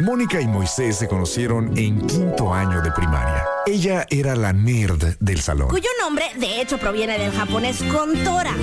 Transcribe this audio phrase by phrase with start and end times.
[0.00, 3.44] Mónica y Moisés se conocieron en quinto año de primaria.
[3.64, 5.68] Ella era la nerd del salón.
[5.68, 8.56] Cuyo nombre, de hecho, proviene del japonés Kontora.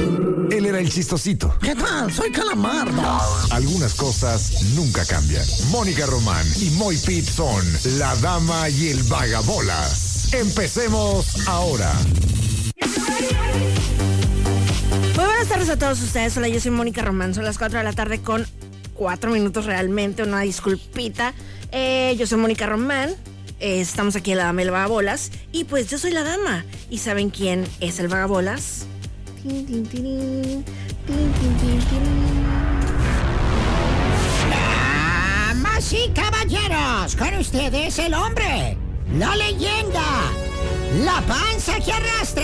[0.52, 1.57] Él era el chistosito.
[1.62, 2.12] ¿Qué tal?
[2.12, 3.02] Soy Calamardo.
[3.49, 5.46] Algunas cosas nunca cambian.
[5.70, 7.63] Mónica Román y Moy Pitt son
[7.98, 10.34] la dama y el vagabolas.
[10.34, 11.93] Empecemos ahora.
[15.16, 16.36] Muy buenas tardes a todos ustedes.
[16.36, 17.34] Hola, yo soy Mónica Román.
[17.34, 18.45] Son las 4 de la tarde con
[19.02, 20.21] 4 minutos realmente.
[20.21, 21.33] Una disculpita.
[21.71, 23.15] Eh, yo soy Mónica Román.
[23.59, 25.32] Eh, estamos aquí en la dama y el vagabolas.
[25.51, 26.65] Y pues yo soy la dama.
[26.92, 28.86] ¿Y saben quién es el vagabolas?
[29.42, 30.64] Tin, tin, tirín,
[31.07, 32.45] tin, tin, tin, tirín.
[34.52, 38.78] Damas y caballeros, con ustedes el hombre,
[39.17, 40.31] la leyenda,
[41.03, 42.44] la panza que arrastra,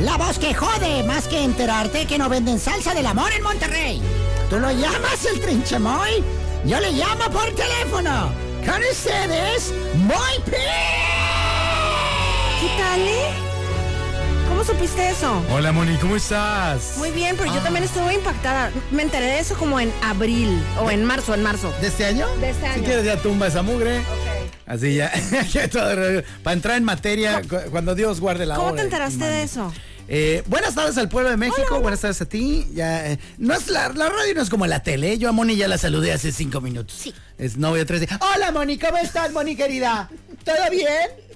[0.00, 4.00] la voz que jode más que enterarte que no venden salsa del amor en Monterrey.
[4.50, 6.22] Tú lo llamas el trinchemoy,
[6.64, 8.30] yo le llamo por teléfono.
[8.64, 10.52] Con ustedes, Moy P.
[12.60, 13.30] ¿Qué tal, eh?
[14.48, 15.42] ¿Cómo supiste eso?
[15.52, 16.94] Hola Moni, ¿cómo estás?
[16.98, 18.70] Muy bien, pero yo también estuve impactada.
[18.92, 21.72] Me enteré de eso como en abril o en marzo, en marzo.
[21.80, 22.26] ¿De este año?
[22.40, 22.84] De este Si año.
[22.84, 23.98] quieres ya tumba esa mugre.
[23.98, 24.50] Ok.
[24.66, 25.12] Así ya.
[25.52, 29.24] ya todo- Para entrar en materia, cu- cuando Dios guarde la ¿Cómo hora te enteraste
[29.24, 29.72] de eso?
[30.08, 32.66] Eh, buenas tardes al pueblo de México, buenas tardes a ti.
[32.74, 35.18] Ya, eh, no es la, la radio no es como la tele.
[35.18, 36.96] Yo a Moni ya la saludé hace cinco minutos.
[36.96, 37.14] Sí.
[37.38, 38.08] Es novia 13.
[38.34, 40.08] Hola Moni, ¿cómo estás, Moni querida?
[40.44, 40.86] ¿Todo bien?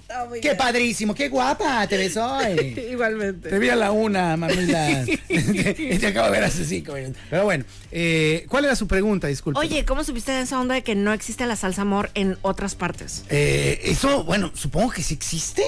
[0.07, 2.81] Todo muy Qué padrísimo, qué guapa te ves hoy.
[2.91, 3.49] Igualmente.
[3.49, 5.05] Te vi a la una, mamila.
[5.29, 7.21] te acabo de ver hace cinco minutos.
[7.29, 9.27] Pero bueno, eh, ¿cuál era su pregunta?
[9.27, 9.59] Disculpe.
[9.59, 12.77] Oye, ¿cómo supiste de esa onda de que no existe la salsa amor en otras
[12.77, 13.25] partes?
[13.31, 15.65] Eh, eso, bueno, supongo que sí existe,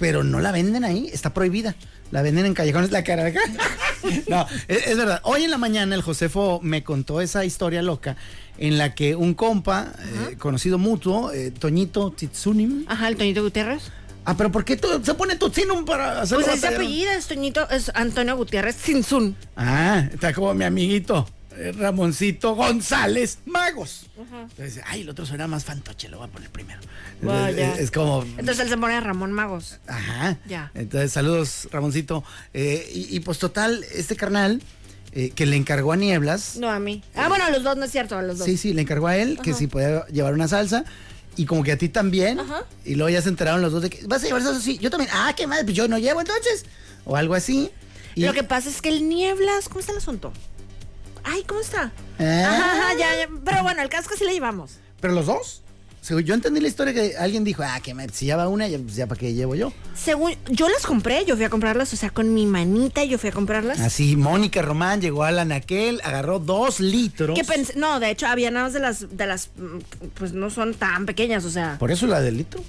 [0.00, 1.76] pero no la venden ahí, está prohibida.
[2.10, 3.30] La venden en callejones, la cara.
[4.28, 5.20] No, es, es verdad.
[5.24, 8.16] Hoy en la mañana el Josefo me contó esa historia loca
[8.58, 9.92] en la que un compa,
[10.30, 12.84] eh, conocido mutuo, eh, Toñito Titsunim.
[12.88, 13.92] Ajá, el Toñito Gutiérrez.
[14.24, 17.68] Ah, pero ¿por qué tú- se pone Tutsinum para hacer Pues ese apellido es Toñito,
[17.70, 19.36] es Antonio Gutiérrez Sinsun.
[19.56, 21.28] Ah, está como mi amiguito.
[21.56, 24.06] Eh, Ramoncito González Magos.
[24.18, 26.80] Entonces, ay, el otro suena más fantoche, lo voy a poner primero.
[27.22, 27.74] Vaya.
[27.74, 28.22] Es, es como.
[28.22, 29.78] Entonces él se pone Ramón Magos.
[29.86, 30.38] Ajá.
[30.46, 30.70] Ya.
[30.74, 32.24] Entonces, saludos, Ramoncito.
[32.54, 34.62] Eh, y, y, pues total, este carnal
[35.12, 36.56] eh, que le encargó a Nieblas.
[36.56, 37.02] No a mí.
[37.14, 38.46] Ah, bueno, a los dos no es cierto, a los dos.
[38.46, 40.84] Sí, sí, le encargó a él que si podía llevar una salsa.
[41.36, 42.38] Y como que a ti también.
[42.38, 42.64] Ajá.
[42.84, 44.60] Y luego ya se enteraron los dos de que vas a llevar salsa.
[44.60, 45.10] Sí, yo también.
[45.12, 46.64] Ah, qué madre, pues yo no llevo entonces.
[47.04, 47.70] O algo así.
[48.14, 50.32] Y, Lo que pasa es que el Nieblas, ¿cómo está el asunto?
[51.32, 51.92] Ay, ¿cómo está?
[52.18, 53.28] Ajá, ajá, ya, ya.
[53.44, 54.78] Pero bueno, el casco sí le llevamos.
[55.00, 55.62] ¿Pero los dos?
[56.00, 58.66] Sí, yo entendí la historia que alguien dijo, ah, que madre, si ya va una,
[58.66, 59.72] ya, pues ya para qué llevo yo.
[59.94, 63.28] Según, yo las compré, yo fui a comprarlas, o sea, con mi manita yo fui
[63.28, 63.78] a comprarlas.
[63.80, 67.38] Así, Mónica Román llegó a la Naquel, agarró dos litros.
[67.38, 70.48] Que pensé, no, de hecho, había nada más de las, de las, mm, pues no
[70.50, 71.76] son tan pequeñas, o sea.
[71.78, 72.62] Por eso la del litro.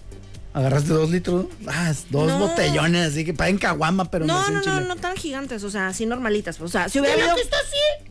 [0.54, 1.46] Agarraste dos litros.
[1.68, 2.40] Ah, dos No.
[2.40, 4.86] botellones, así que para en caguama, pero No, no, no, Chile.
[4.88, 6.60] no tan gigantes, o sea, así normalitas.
[6.60, 7.36] O sea, si hubiera habido.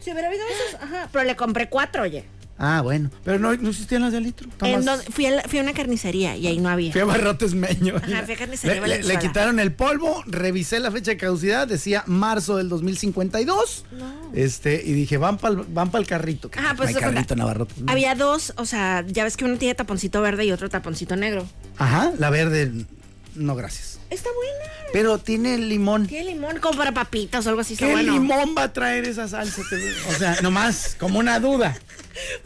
[0.01, 1.09] Si hubiera habido esos, ajá.
[1.13, 2.25] Pero le compré cuatro, oye.
[2.63, 3.11] Ah, bueno.
[3.25, 4.51] Pero no, no existían las de litro.
[4.63, 6.93] En donde- fui, a la- fui a una carnicería y ahí no había.
[6.93, 7.97] Fui a Barrotes Meño.
[7.97, 12.05] Ajá, fui a carnicería le, le- quitaron el polvo, revisé la fecha de caducidad, decía
[12.07, 13.87] marzo del 2052.
[14.35, 16.51] Este, y dije, van para van pa'l carrito.
[16.55, 17.73] Ajá, pues no hay carrito en.
[17.79, 17.91] ¿no?
[17.91, 21.47] Había dos, o sea, ya ves que uno tiene taponcito verde y otro taponcito negro.
[21.79, 22.71] Ajá, la verde,
[23.35, 23.90] no gracias.
[24.11, 24.73] Está buena.
[24.93, 26.07] Pero tiene limón.
[26.07, 27.75] Tiene limón, como para papitas o algo así.
[27.75, 28.13] Está ¿Qué bueno.
[28.13, 29.63] limón va a traer esa salsa?
[30.09, 31.77] O sea, nomás, como una duda.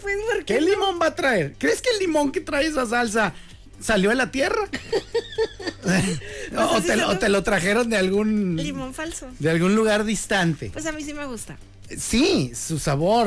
[0.00, 1.54] Pues, ¿por ¿Qué limón va a traer?
[1.58, 3.32] ¿Crees que el limón que trae esa salsa
[3.80, 4.60] salió de la tierra?
[6.56, 9.26] o, te, o te lo trajeron de algún Limón falso.
[9.38, 10.70] de algún lugar distante.
[10.72, 11.56] Pues a mí sí me gusta.
[11.97, 13.26] Sí, su sabor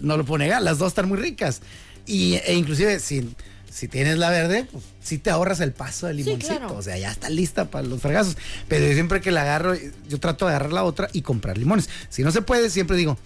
[0.00, 1.60] no lo puedo negar, las dos están muy ricas.
[2.06, 3.28] Y, e inclusive si,
[3.76, 6.56] si tienes la verde, pues sí te ahorras el paso del Sí, limoncito.
[6.58, 6.76] claro.
[6.78, 8.38] O sea, ya está lista para los fregazos.
[8.68, 9.74] Pero yo siempre que la agarro,
[10.08, 11.90] yo trato de agarrar la otra y comprar limones.
[12.08, 13.18] Si no se puede, siempre digo,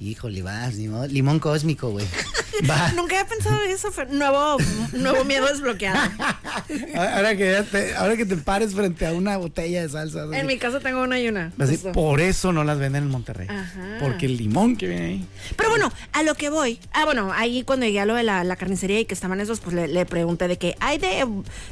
[0.00, 2.06] híjole, vas, limón cósmico, güey.
[2.96, 3.92] Nunca había pensado en eso.
[3.92, 4.10] Fer.
[4.10, 4.56] Nuevo,
[4.94, 5.98] nuevo miedo desbloqueado.
[6.94, 10.24] Ahora que, ya te, ahora que te pares frente a una botella de salsa.
[10.24, 11.52] así, En mi casa tengo una y una.
[11.58, 13.46] así, por eso no las venden en Monterrey.
[13.48, 13.98] Ajá.
[14.00, 15.26] Porque el limón que viene ahí.
[15.56, 16.80] Pero bueno, a lo que voy.
[16.92, 19.60] Ah, bueno, ahí cuando llegué a lo de la, la carnicería y que estaban esos,
[19.60, 21.26] pues le, le pregunté de que hay de,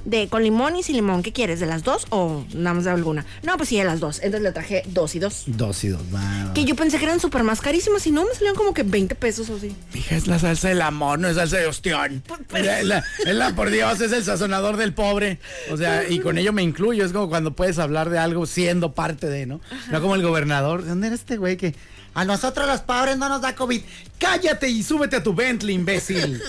[0.04, 1.22] de con limón y sin limón.
[1.22, 1.60] ¿Qué quieres?
[1.60, 3.24] ¿De las dos o nada más de alguna?
[3.42, 4.18] No, pues sí, de las dos.
[4.18, 5.44] Entonces le traje dos y dos.
[5.46, 6.52] Dos y dos, va.
[6.52, 9.14] Que yo pensé que eran súper más carísimas y no, me salieron como que 20
[9.14, 9.74] pesos o así.
[9.92, 12.22] Mija, es la salsa del amor, no es salsa de ostión.
[12.54, 15.38] Es la, es la- por Dios, es el sazonador del pobre.
[15.70, 17.04] O sea, y con ello me incluyo.
[17.04, 19.60] Es como cuando puedes hablar de algo siendo parte de, ¿no?
[19.90, 20.82] No como el gobernador.
[20.82, 21.74] ¿De dónde era este güey que.?
[22.14, 23.82] A nosotros los pobres no nos da COVID.
[24.18, 26.40] Cállate y súbete a tu Bentley, imbécil.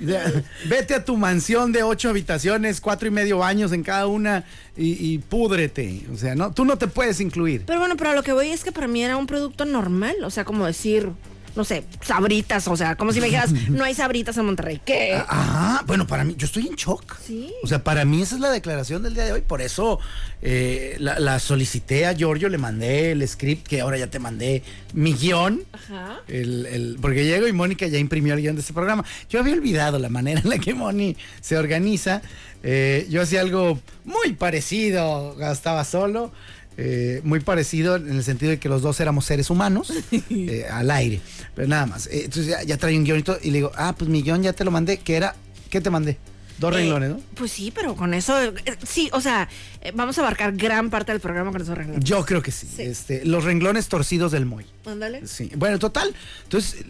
[0.68, 4.44] Vete a tu mansión de ocho habitaciones, cuatro y medio baños en cada una
[4.76, 6.06] y, y púdrete.
[6.12, 7.64] O sea, no, tú no te puedes incluir.
[7.66, 10.16] Pero bueno, pero lo que voy es que para mí era un producto normal.
[10.24, 11.10] O sea, como decir,
[11.56, 12.66] no sé, sabritas.
[12.68, 14.80] O sea, como si me dijeras, no hay sabritas en Monterrey.
[14.84, 15.14] ¿Qué?
[15.28, 17.16] Ah, bueno, para mí, yo estoy en shock.
[17.26, 17.52] Sí.
[17.62, 19.40] O sea, para mí esa es la declaración del día de hoy.
[19.42, 19.98] Por eso
[20.42, 24.62] eh, la, la solicité a Giorgio, le mandé el script, que ahora ya te mandé
[24.94, 25.62] mi guion.
[25.72, 26.20] Ajá.
[26.28, 29.04] El, el- porque llego y Mónica ya imprimió el guion de este programa.
[29.28, 32.22] Yo había olvidado la manera en la que Moni se organiza.
[32.62, 36.30] Eh, yo hacía algo muy parecido, estaba solo.
[36.82, 39.92] Eh, muy parecido en el sentido de que los dos éramos seres humanos
[40.30, 41.20] eh, al aire,
[41.54, 42.06] pero nada más.
[42.06, 44.52] Eh, entonces ya, ya traía un guion y le digo, ah, pues mi guion ya
[44.54, 45.34] te lo mandé, que era,
[45.68, 46.16] ¿qué te mandé?
[46.58, 47.20] Dos Eh, renglones, ¿no?
[47.34, 48.34] Pues sí, pero con eso,
[48.86, 49.48] sí, o sea,
[49.94, 52.04] vamos a abarcar gran parte del programa con esos renglones.
[52.04, 52.66] Yo creo que sí.
[52.74, 52.82] Sí.
[52.82, 54.66] Este, los renglones torcidos del Moy.
[54.86, 55.26] Ándale.
[55.26, 56.14] Sí, bueno, total.
[56.44, 56.84] Entonces,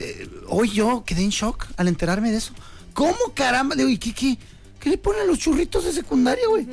[0.49, 2.53] hoy yo quedé en shock al enterarme de eso.
[2.95, 3.77] ¿Cómo caramba?
[3.77, 4.37] Le digo, ¿y qué, qué,
[4.81, 6.67] qué le ponen los churritos de secundaria, güey?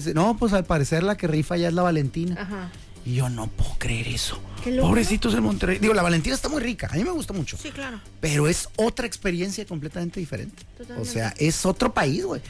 [0.00, 2.36] Dice, no, pues al parecer la que rifa ya es la Valentina.
[2.38, 2.70] Ajá.
[3.04, 4.40] Y yo no puedo creer eso.
[4.80, 5.78] Pobrecitos en Monterrey.
[5.78, 6.88] Digo, la Valentina está muy rica.
[6.90, 7.56] A mí me gusta mucho.
[7.56, 8.00] Sí, claro.
[8.20, 10.64] Pero es otra experiencia completamente diferente.
[10.76, 11.08] Totalmente.
[11.08, 12.42] O sea, es otro país, güey.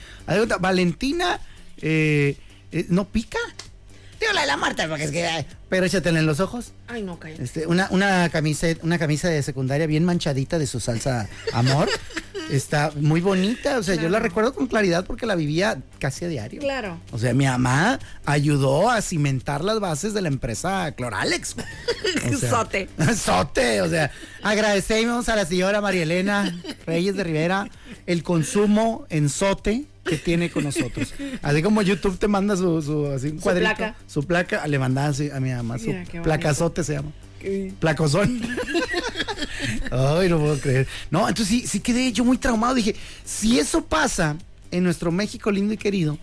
[0.59, 1.41] Valentina
[1.77, 2.39] eh,
[2.73, 3.39] eh, no pica.
[4.33, 5.27] La de la Marta, porque es que...
[5.27, 6.73] ay, Pero échatela en los ojos.
[6.89, 7.43] Ay, no, cállate.
[7.43, 11.89] Este, una, una, camisa, una camisa de secundaria bien manchadita de su salsa amor.
[12.51, 13.79] Está muy bonita.
[13.79, 16.61] O sea, yo la recuerdo con claridad porque la vivía casi a diario.
[16.61, 17.01] Claro.
[17.11, 21.55] O sea, mi mamá ayudó a cimentar las bases de la empresa Cloralex.
[21.55, 21.67] güey.
[22.35, 22.89] O sea, Sote.
[23.17, 24.11] Sote, o sea,
[24.43, 26.57] agradecemos a la señora María Elena
[26.87, 27.69] Reyes de Rivera
[28.07, 31.13] el consumo en sote que tiene con nosotros.
[31.43, 33.97] Así como YouTube te manda su, su así un Su cuadrito, placa.
[34.07, 37.11] su placa, le mandaba así a mi mamá, su Mira, placazote se llama.
[37.41, 38.41] Qué- Placozón.
[39.91, 40.87] Ay, no puedo creer.
[41.11, 42.75] No, entonces sí, sí quedé yo muy traumado.
[42.75, 42.95] Dije,
[43.25, 44.37] si eso pasa
[44.71, 46.19] en nuestro México lindo y querido,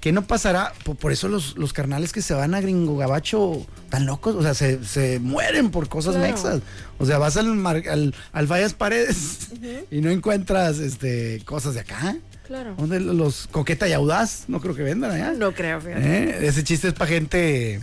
[0.00, 0.72] ¿qué no pasará?
[0.84, 4.42] Por, por eso los, los carnales que se van a Gringo Gabacho tan locos, o
[4.42, 6.32] sea, se, se mueren por cosas Claro.
[6.32, 6.60] mexas.
[6.98, 9.48] O sea, vas al, mar- al, al Fallas Paredes
[9.90, 12.16] y no encuentras este, cosas de acá.
[12.50, 12.74] Claro.
[12.76, 14.46] ¿Dónde los coqueta y audaz?
[14.48, 15.30] No creo que vendan allá.
[15.34, 16.02] No creo, fíjate.
[16.02, 16.48] ¿Eh?
[16.48, 17.78] Ese chiste es para gente,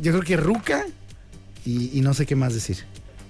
[0.00, 0.84] yo creo que ruca
[1.64, 2.84] y, y no sé qué más decir.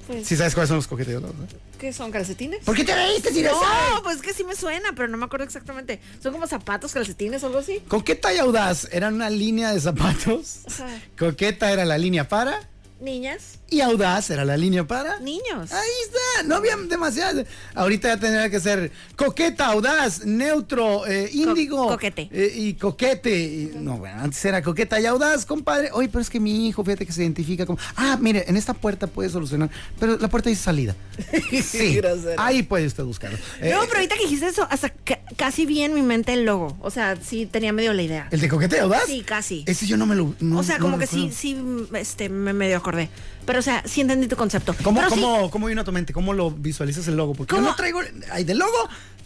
[0.06, 1.46] Pues, Si sabes cuáles son los coquetas y audaz, ¿no?
[1.78, 2.64] ¿Qué son calcetines?
[2.64, 4.00] ¿Por qué te reíste si no No, sabes?
[4.02, 6.00] pues que sí me suena, pero no me acuerdo exactamente.
[6.22, 7.82] Son como zapatos, calcetines o algo así.
[7.86, 10.60] Coqueta y audaz eran una línea de zapatos.
[10.68, 10.88] Ajá.
[11.18, 12.66] Coqueta era la línea para
[12.98, 15.18] Niñas, y audaz era la línea para.
[15.20, 15.72] niños.
[15.72, 17.46] Ahí está, no había demasiadas.
[17.74, 21.88] Ahorita ya tendría que ser coqueta, audaz, neutro, eh, índigo.
[21.88, 22.28] coquete.
[22.30, 23.30] eh, y coquete.
[23.36, 25.90] Y- no, bueno, antes era coqueta y audaz, compadre.
[25.92, 27.78] Oye, pero es que mi hijo, fíjate que se identifica como.
[27.96, 29.68] Ah, mire, en esta puerta puede solucionar.
[29.98, 30.94] Pero la puerta dice salida.
[31.62, 32.00] Sí.
[32.38, 33.38] Ahí puede usted buscarlo.
[33.60, 36.44] Eh, No, pero ahorita que dijiste eso, hasta ca- casi vi en mi mente el
[36.44, 36.76] logo.
[36.80, 38.28] O sea, sí tenía medio la idea.
[38.30, 39.04] ¿El de coquete y audaz?
[39.06, 39.64] Sí, casi.
[39.66, 40.34] Ese yo no me lo.
[40.40, 41.56] no- o sea, no como lo que sí, sí,
[41.94, 43.08] este, me medio acordé.
[43.46, 44.74] Pero, o sea, sí entendí tu concepto.
[44.82, 46.12] ¿Cómo, Pero sí, cómo, ¿Cómo vino a tu mente?
[46.12, 47.34] ¿Cómo lo visualizas el logo?
[47.34, 48.00] Porque yo no traigo.
[48.30, 48.72] Ay, del logo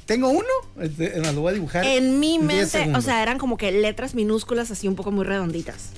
[0.07, 0.47] tengo uno.
[0.81, 1.85] este, lo voy a dibujar.
[1.85, 3.05] en mi 10 mente, o segundos.
[3.05, 5.91] sea, eran como que letras minúsculas así un poco muy redonditas.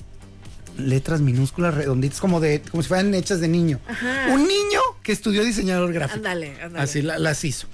[0.77, 3.79] letras minúsculas, redonditas, como de, como si fueran hechas de niño.
[3.87, 4.27] Ajá.
[4.33, 6.17] Un niño que estudió diseñador gráfico.
[6.17, 6.83] Ándale, ándale.
[6.83, 7.67] Así la- las hizo.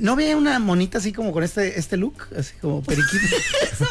[0.00, 2.28] ¿No ve una monita así como con este, este look?
[2.38, 3.36] Así como periquito.
[3.72, 3.86] Eso,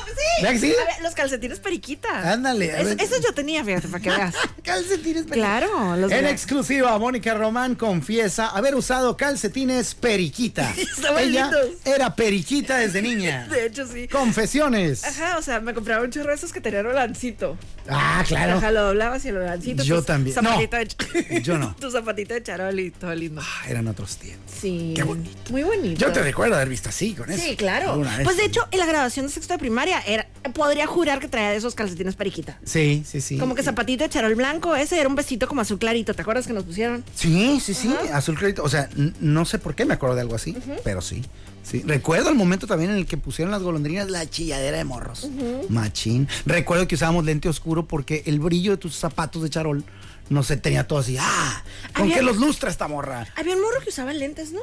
[0.60, 0.74] sí.
[1.02, 2.32] Los calcetines periquita.
[2.32, 3.00] Ándale, Es-.
[3.00, 4.36] Esos yo tenía, fíjate, para que veas.
[4.64, 5.34] calcetines periquita.
[5.36, 10.72] Claro, los En exclusiva, Mónica Román confiesa haber usado calcetines periquita.
[10.78, 11.78] Estaban Ella lindos.
[11.86, 13.48] era periquita desde niña.
[13.48, 14.08] De hecho, sí.
[14.08, 15.04] Confesiones.
[15.04, 17.58] Ajá, o sea, me compraba un chorro de esos que tenían rolancito.
[17.90, 18.58] Ah, claro.
[18.58, 19.84] Ajá, lo doblabas y el rolancito.
[19.84, 20.36] Yo también.
[20.36, 20.84] Zapatito No,
[21.30, 21.76] de yo no.
[21.80, 23.42] tu zapatito de charol y todo lindo.
[23.44, 24.52] Ah, eran otros tiempos.
[24.62, 24.94] Sí.
[24.96, 25.52] Qué bonito.
[25.52, 25.87] Muy bonito.
[25.96, 27.42] Yo te recuerdo haber visto así con eso.
[27.42, 28.02] Sí, claro.
[28.24, 31.52] Pues de hecho, en la grabación de sexto de primaria, era, podría jurar que traía
[31.52, 32.60] de esos calcetines periquita.
[32.64, 33.38] Sí, sí, sí.
[33.38, 36.48] Como que zapatito de charol blanco, ese era un besito como azul clarito, ¿te acuerdas
[36.48, 37.04] que nos pusieron?
[37.16, 38.64] Sí, sí, sí, azul clarito.
[38.64, 38.90] O sea,
[39.20, 41.24] no sé por qué me acuerdo de algo así, pero sí.
[41.64, 45.28] Sí, recuerdo el momento también en el que pusieron las golondrinas la chilladera de morros.
[45.68, 46.30] Machín.
[46.46, 49.84] Recuerdo que usábamos lente oscuro porque el brillo de tus zapatos de charol
[50.30, 51.18] no se tenía todo así.
[51.20, 51.64] ¡Ah!
[51.94, 53.28] ¿Con qué los lustra esta morra?
[53.36, 54.62] Había un morro que usaba lentes, ¿no?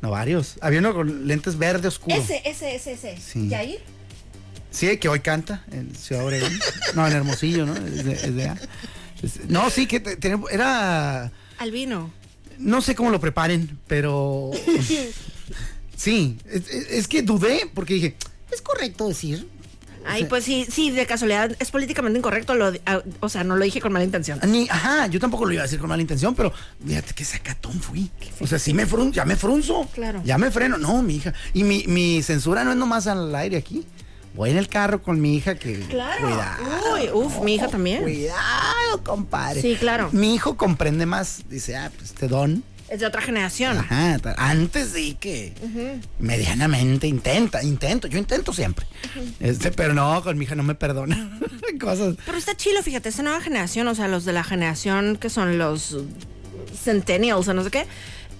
[0.00, 0.56] No, varios.
[0.60, 2.16] Había uno con lentes verde oscuro.
[2.16, 3.16] Ese, ese, ese, ese.
[3.20, 3.48] Sí.
[3.48, 3.80] ¿Yair?
[4.70, 6.52] Sí, que hoy canta en Ciudad Obregón.
[6.94, 7.74] no, en Hermosillo, ¿no?
[7.74, 8.56] Es de- es de allá.
[9.22, 11.32] Es- no, sí, que te- tenía- era.
[11.58, 12.12] Albino.
[12.58, 14.50] No sé cómo lo preparen, pero.
[15.96, 18.16] sí, es, es- es que dudé porque dije,
[18.52, 19.48] ¿es correcto decir?
[20.08, 23.64] Ay, pues sí, sí, de casualidad es políticamente incorrecto, lo, ah, o sea, no lo
[23.64, 24.40] dije con mala intención.
[24.46, 26.52] Ni, ajá, yo tampoco lo iba a decir con mala intención, pero
[26.86, 28.10] fíjate qué sacatón fui.
[28.40, 29.88] O sea, sí me frun, ya me frunzo.
[29.92, 30.22] Claro.
[30.24, 30.78] Ya me freno.
[30.78, 31.34] No, mi hija.
[31.52, 33.84] Y mi, mi censura no es nomás al aire aquí.
[34.34, 35.80] Voy en el carro con mi hija que.
[35.80, 36.22] Claro.
[36.22, 36.94] Cuidado.
[36.94, 38.02] Uy, uf, mi hija también.
[38.02, 39.60] Cuidado, compadre.
[39.60, 40.10] Sí, claro.
[40.12, 41.42] Mi hijo comprende más.
[41.48, 42.62] Dice, ah, pues este don.
[42.88, 43.78] Es de otra generación.
[43.78, 45.52] Ajá, antes sí que
[46.18, 48.86] medianamente intenta, intento, yo intento siempre.
[49.40, 51.38] Este, pero no, con mi hija no me perdona
[51.80, 52.16] cosas.
[52.24, 55.58] Pero está chilo, fíjate, esta nueva generación, o sea, los de la generación que son
[55.58, 56.06] los uh,
[56.74, 57.86] centennials o no sé qué,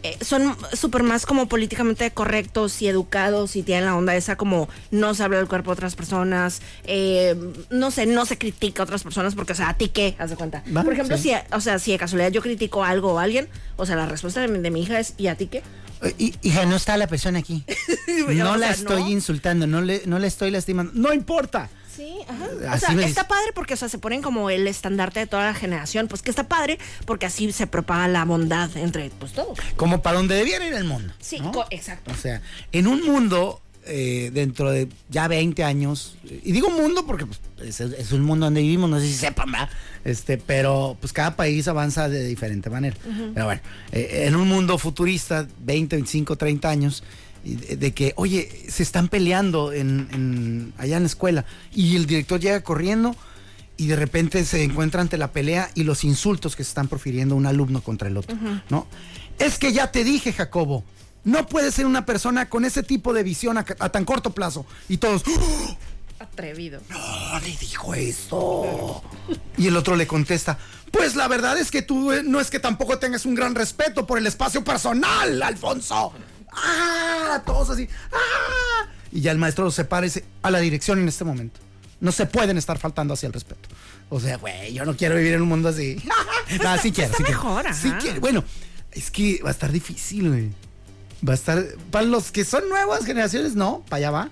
[0.03, 4.69] eh, son súper más como políticamente correctos y educados y tienen la onda esa como
[4.91, 7.35] no se habla del cuerpo de otras personas, eh,
[7.71, 10.15] no sé, no se critica a otras personas porque, o sea, ¿a ti qué?
[10.19, 10.63] Haz de cuenta.
[10.73, 11.31] Por ejemplo, sí.
[11.31, 14.41] si, o sea, si de casualidad yo critico algo o alguien, o sea, la respuesta
[14.41, 15.63] de mi, de mi hija es ¿y a ti qué?
[16.19, 17.65] Hi- Hija, no está la persona aquí.
[18.29, 19.09] O No la estoy ¿no?
[19.11, 20.93] insultando, no le, no le estoy lastimando.
[20.95, 21.69] No importa.
[21.99, 22.77] Sí, ajá.
[22.77, 25.47] O sea, me está padre porque, o sea, se ponen como el estandarte de toda
[25.47, 26.07] la generación.
[26.07, 29.59] Pues que está padre porque así se propaga la bondad entre pues todos.
[29.75, 31.13] Como para donde debiera ir el mundo.
[31.19, 32.13] Sí, exacto.
[32.13, 32.41] O sea,
[32.71, 37.81] en un mundo eh, dentro de ya 20 años, y digo mundo porque pues, es,
[37.81, 39.71] es un mundo donde vivimos, no sé si sepan, ¿verdad?
[40.05, 42.97] Este, pero pues cada país avanza de diferente manera.
[43.35, 47.03] Pero bueno, eh, en un mundo futurista, 20, 25, 30 años,
[47.57, 52.41] de, que, oye, se están peleando en, en- allá en la escuela y el director
[52.41, 53.15] llega corriendo
[53.77, 57.37] y de repente se encuentra ante la pelea y los insultos que se están profiriendo
[57.37, 58.37] un alumno contra el otro,
[58.71, 58.87] ¿no?
[59.39, 60.83] Es que ya te dije, Jacobo,
[61.25, 64.67] no puedes ser una persona con ese tipo de visión a, a tan corto plazo.
[64.89, 65.77] Y todos, ¡Oh!
[66.21, 66.81] Atrevido.
[66.91, 69.03] no le dijo eso.
[69.57, 70.59] Y el otro le contesta,
[70.91, 74.05] pues la verdad es que tú eh, no es que tampoco tengas un gran respeto
[74.07, 76.13] por el espacio personal, Alfonso.
[76.53, 77.89] Ah, todos así.
[78.13, 78.89] Ah.
[79.13, 81.61] Y ya el maestro los separa y dice, a la dirección en este momento.
[82.01, 83.69] No se pueden estar faltando así al respeto.
[84.09, 86.03] O sea, güey, yo no quiero vivir en un mundo así.
[86.63, 87.43] no, sí quiero, sí quiero.
[87.43, 87.75] mejor, ajá.
[87.75, 88.21] Sí quiero.
[88.21, 88.45] Bueno,
[88.93, 90.51] es que va a estar difícil, güey.
[91.27, 91.65] Va a estar.
[91.91, 94.31] Para los que son nuevas generaciones, no, para allá va.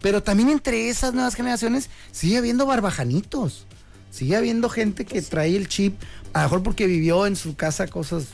[0.00, 3.66] Pero también entre esas nuevas generaciones sigue habiendo barbajanitos.
[4.10, 6.00] Sigue habiendo gente que trae el chip,
[6.32, 8.26] a lo mejor porque vivió en su casa cosas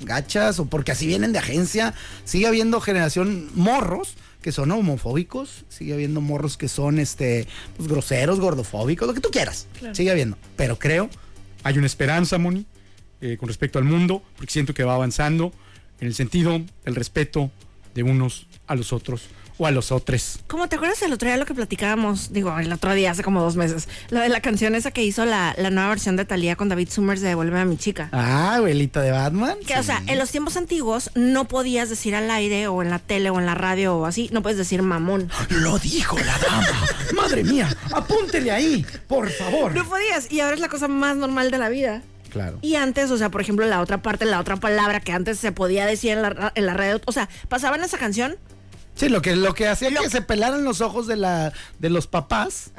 [0.00, 1.94] gachas o porque así vienen de agencia.
[2.24, 8.40] Sigue habiendo generación morros que son homofóbicos, sigue habiendo morros que son este pues, groseros,
[8.40, 9.66] gordofóbicos, lo que tú quieras.
[9.92, 10.38] Sigue habiendo.
[10.56, 11.10] Pero creo
[11.62, 12.66] hay una esperanza, Moni,
[13.20, 15.52] eh, con respecto al mundo, porque siento que va avanzando
[16.00, 17.50] en el sentido del respeto
[17.94, 19.28] de unos a los otros
[19.60, 20.38] o a los otros.
[20.46, 23.42] Como te acuerdas el otro día lo que platicábamos, digo, el otro día hace como
[23.42, 26.56] dos meses, lo de la canción esa que hizo la, la nueva versión de Thalía
[26.56, 28.08] con David Summers de Devuelve a mi chica.
[28.12, 29.58] Ah, abuelita de Batman.
[29.66, 32.98] Que, o sea, en los tiempos antiguos no podías decir al aire o en la
[32.98, 35.30] tele o en la radio o así, no puedes decir mamón.
[35.50, 36.66] Lo dijo la dama.
[37.14, 39.74] Madre mía, apúntele ahí, por favor.
[39.74, 42.02] No podías y ahora es la cosa más normal de la vida.
[42.30, 42.58] Claro.
[42.62, 45.52] Y antes, o sea, por ejemplo, la otra parte, la otra palabra que antes se
[45.52, 48.38] podía decir en la, en la radio, o sea, pasaban esa canción
[49.00, 52.06] Sí, lo que, lo que hacía que se pelaran los ojos de, la, de los
[52.06, 52.70] papás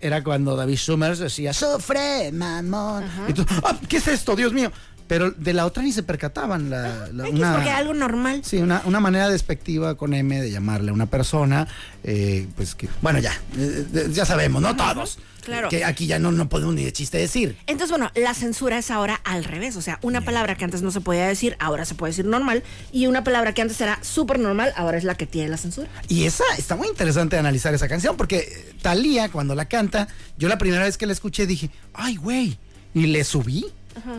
[0.00, 3.04] era cuando David Summers decía, sufre, mamón.
[3.28, 4.72] Y tú, "Ah, ¿qué es esto, Dios mío?
[5.08, 6.68] Pero de la otra ni se percataban.
[6.70, 8.42] La, la- X, una- porque algo normal.
[8.44, 11.68] Sí, una, una manera despectiva con M de llamarle a una persona,
[12.04, 14.74] eh, pues que, bueno, ya, eh, eh, ya sabemos, ¿no?
[14.74, 15.18] Todos.
[15.44, 15.68] claro.
[15.68, 17.56] Que aquí ya no, no podemos ni de chiste decir.
[17.68, 19.76] Entonces, bueno, la censura es ahora al revés.
[19.76, 22.64] O sea, una palabra que antes no se podía decir, ahora se puede decir normal.
[22.90, 25.88] Y una palabra que antes era súper normal, ahora es la que tiene la censura.
[26.08, 30.58] Y esa, está muy interesante analizar esa canción, porque Talía, cuando la canta, yo la
[30.58, 32.58] primera vez que la escuché dije, ay, güey,
[32.92, 33.66] y le subí.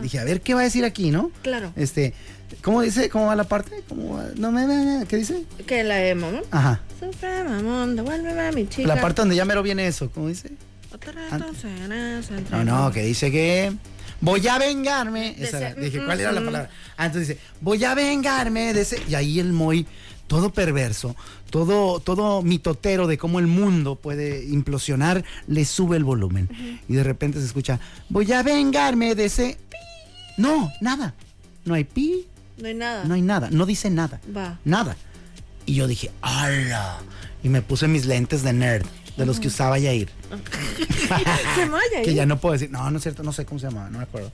[0.02, 1.30] Dije, a ver qué va a decir aquí, ¿no?
[1.42, 1.72] Claro.
[1.76, 2.14] Este,
[2.62, 3.08] ¿cómo dice?
[3.08, 3.82] ¿Cómo va la parte?
[3.88, 4.26] ¿Cómo va?
[4.36, 5.44] No me, me- ¿qué dice?
[5.66, 6.42] Que la de mamón.
[6.50, 6.80] Ajá.
[6.98, 8.88] Sufre, mamón, devuélveme a mi chica.
[8.88, 10.50] La parte donde ya mero viene eso, ¿cómo dice?
[12.50, 13.72] No, no, que dice que
[14.20, 15.34] voy a vengarme.
[15.38, 15.74] Esa era.
[15.74, 16.70] Dije, ¿cuál era la palabra?
[16.96, 19.00] Ah, entonces dice, voy a vengarme de ese.
[19.08, 19.86] Y ahí el Moy,
[20.26, 21.14] todo perverso,
[21.50, 26.48] todo, todo mitotero de cómo el mundo puede implosionar, le sube el volumen.
[26.88, 29.58] Y de repente se escucha, voy a vengarme de ese.
[30.38, 30.42] Pi".
[30.42, 31.14] No, nada.
[31.64, 32.26] No hay pi,
[32.56, 33.04] No hay nada.
[33.04, 33.48] no hay nada.
[33.50, 34.20] No dice nada.
[34.34, 34.58] Va.
[34.64, 34.96] Nada.
[35.66, 36.98] Y yo dije, ¡hala!
[37.42, 38.86] Y me puse mis lentes de nerd,
[39.18, 40.08] de los que usaba Yair.
[41.54, 42.14] Se malla Que ahí.
[42.14, 42.70] ya no puedo decir.
[42.70, 44.32] No, no es cierto, no sé cómo se llamaba, no me acuerdo.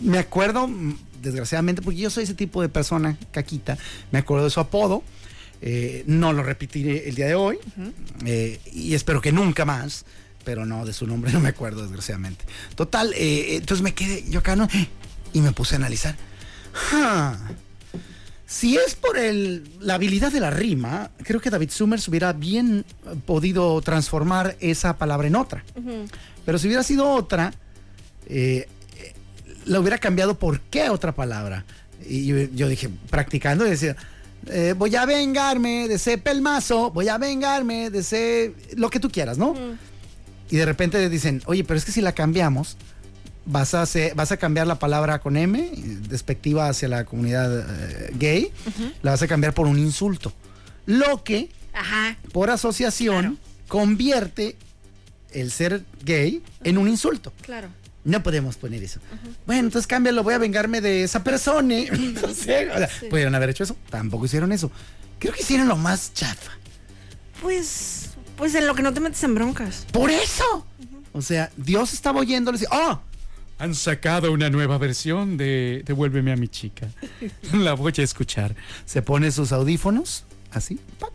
[0.00, 3.76] Me acuerdo, mm, desgraciadamente, porque yo soy ese tipo de persona, caquita,
[4.12, 5.02] me acuerdo de su apodo.
[5.62, 7.58] eh, no lo repetiré el día de hoy.
[8.26, 10.04] eh, y espero que nunca más.
[10.44, 12.44] Pero no, de su nombre no me acuerdo, desgraciadamente.
[12.76, 14.68] Total, eh, entonces me quedé yo acá, ¿no?
[15.36, 16.16] Y me puse a analizar.
[16.72, 17.38] Ja,
[18.46, 22.86] Si es por el, la habilidad de la rima, creo que David Summers hubiera bien
[23.04, 25.62] eh, podido transformar esa palabra en otra.
[26.46, 27.52] Pero si hubiera sido otra,
[28.28, 28.66] eh,
[28.96, 29.12] eh,
[29.66, 31.66] la hubiera cambiado por qué otra palabra.
[32.08, 33.94] Y yo, yo dije, practicando, y decía,
[34.46, 39.10] eh, voy a vengarme de ese pelmazo, voy a vengarme de ese, lo que tú
[39.10, 39.54] quieras, ¿no?
[40.48, 42.78] Y de repente dicen, oye, pero es que si la cambiamos,
[43.46, 45.70] vas a, hacer- vas a cambiar la palabra con M,
[46.08, 48.52] despectiva hacia la comunidad eh, gay,
[49.02, 50.32] la vas a cambiar por un insulto.
[50.84, 52.16] Lo que, Ajá.
[52.32, 53.38] por asociación,
[53.68, 54.56] convierte
[55.32, 57.32] el ser gay en un insulto.
[57.42, 57.68] Claro.
[58.04, 59.00] No podemos poner eso.
[59.46, 61.74] Bueno, entonces cámbialo, voy a vengarme de esa persona.
[62.22, 63.76] no sé, o sea, ¿Pudieron haber hecho eso?
[63.90, 64.70] Tampoco hicieron eso.
[65.18, 66.52] Creo que hicieron lo más chafa.
[67.42, 69.86] Pues, pues en lo que no te metes en broncas.
[69.92, 70.66] Por eso.
[71.12, 73.00] O sea, Dios estaba oyéndole y dice, ¡oh!
[73.58, 76.88] Han sacado una nueva versión de Devuélveme a mi chica.
[77.52, 78.54] La voy a escuchar.
[78.84, 81.10] Se pone sus audífonos, así, ¡pac!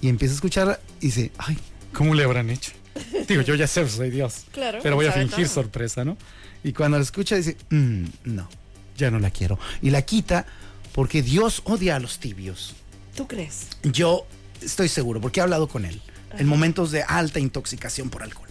[0.00, 1.58] y empieza a escuchar y dice, ¡ay!
[1.92, 2.72] ¿Cómo le habrán hecho?
[3.28, 4.46] Digo, yo ya sé, soy Dios.
[4.52, 5.54] Claro, Pero voy a fingir todo.
[5.54, 6.16] sorpresa, ¿no?
[6.64, 8.48] Y cuando la escucha dice, "Mm, no,
[8.96, 9.58] ya no la quiero.
[9.80, 10.46] Y la quita
[10.92, 12.74] porque Dios odia a los tibios.
[13.16, 13.68] ¿Tú crees?
[13.82, 14.26] Yo
[14.60, 16.00] estoy seguro, porque he hablado con él
[16.38, 18.48] en momentos de alta intoxicación por alcohol.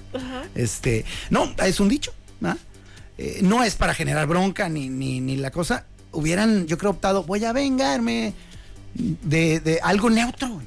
[0.55, 2.57] Este, no, es un dicho, ¿ah?
[3.17, 5.85] Eh, no es para generar bronca ni, ni, ni la cosa.
[6.11, 8.33] Hubieran, yo creo, optado, voy a vengarme
[8.93, 10.61] de, de algo neutro.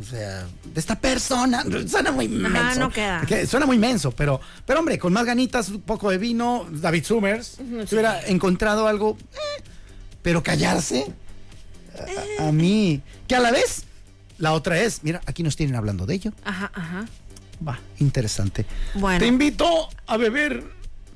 [0.00, 1.64] O sea, de esta persona.
[1.86, 2.80] Suena muy menso.
[2.80, 3.22] no queda.
[3.26, 7.04] Que Suena muy menso, pero, pero hombre, con más ganitas, un poco de vino, David
[7.04, 9.16] Summers, se hubiera encontrado algo.
[9.32, 9.62] eh,
[10.22, 11.06] pero callarse.
[12.38, 13.00] A, a mí.
[13.28, 13.84] Que a la vez,
[14.38, 16.32] la otra es, mira, aquí nos tienen hablando de ello.
[16.44, 17.06] Ajá, ajá.
[17.66, 18.66] Va, interesante.
[18.94, 19.20] Bueno.
[19.20, 20.64] Te invito a beber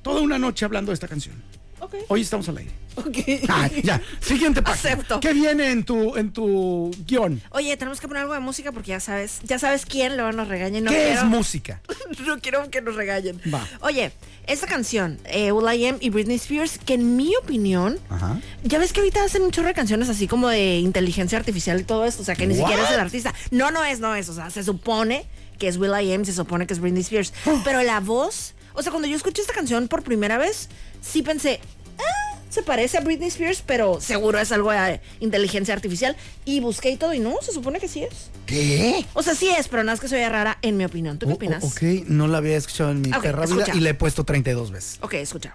[0.09, 1.35] toda una noche hablando de esta canción.
[1.81, 1.95] Ok.
[2.09, 2.73] Hoy estamos al aire.
[2.97, 3.19] Ok.
[3.49, 4.01] Ah, ya.
[4.21, 4.95] Siguiente página.
[4.95, 5.21] Acepto.
[5.21, 7.43] ¿Qué viene en tu, en tu guion?
[7.51, 10.49] Oye, tenemos que poner algo de música porque ya sabes, ya sabes quién luego nos
[10.49, 11.83] regaña no ¿Qué quiero, es música?
[12.27, 13.39] no quiero que nos regañen.
[13.53, 13.69] Va.
[13.83, 14.13] Oye,
[14.47, 18.41] esta canción, eh, Will I Am y Britney Spears, que en mi opinión, Ajá.
[18.65, 21.85] ya ves que ahorita hacen un chorro de canciones así como de inteligencia artificial y
[21.85, 23.35] todo esto, o sea, que ni siquiera es el artista.
[23.51, 25.27] No, no es, no es, o sea, se supone
[25.59, 28.83] que es Will I Am, se supone que es Britney Spears, pero la voz, o
[28.83, 30.69] sea, cuando yo escuché esta canción por primera vez,
[31.03, 31.61] sí pensé,
[31.99, 36.17] ah, se parece a Britney Spears, pero seguro es algo de inteligencia artificial.
[36.45, 38.31] Y busqué y todo, y no, se supone que sí es.
[38.47, 39.05] ¿Qué?
[39.15, 41.19] O sea, sí es, pero nada más que se oye rara en mi opinión.
[41.19, 41.65] ¿Tú qué O- opinas?
[41.65, 43.77] o- ok, no la había escuchado en mi Ok, perra vida escucha.
[43.77, 44.99] y la he puesto 32 veces.
[45.03, 45.55] Ok, escucha.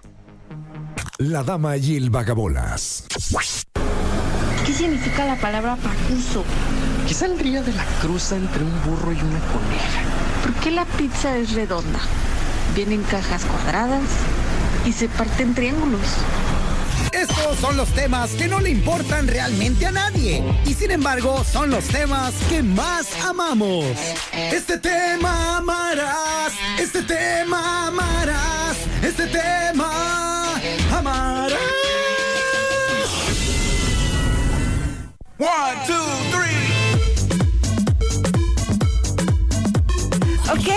[1.18, 3.04] La dama y el vagabolas.
[4.66, 6.44] ¿Qué significa la palabra pacuso?
[7.06, 10.02] ¿Qué saldría de la cruza entre un burro y una coneja?
[10.42, 12.00] ¿Por qué la pizza es redonda?
[12.74, 14.08] Viene en cajas cuadradas
[14.84, 16.06] y se parte en triángulos.
[17.12, 21.70] Estos son los temas que no le importan realmente a nadie y sin embargo son
[21.70, 23.84] los temas que más amamos.
[24.32, 30.54] Este tema amarás, este tema amarás, este tema
[30.92, 31.58] amarás.
[35.38, 35.94] One, two,
[36.32, 36.54] three.
[40.50, 40.68] Ok,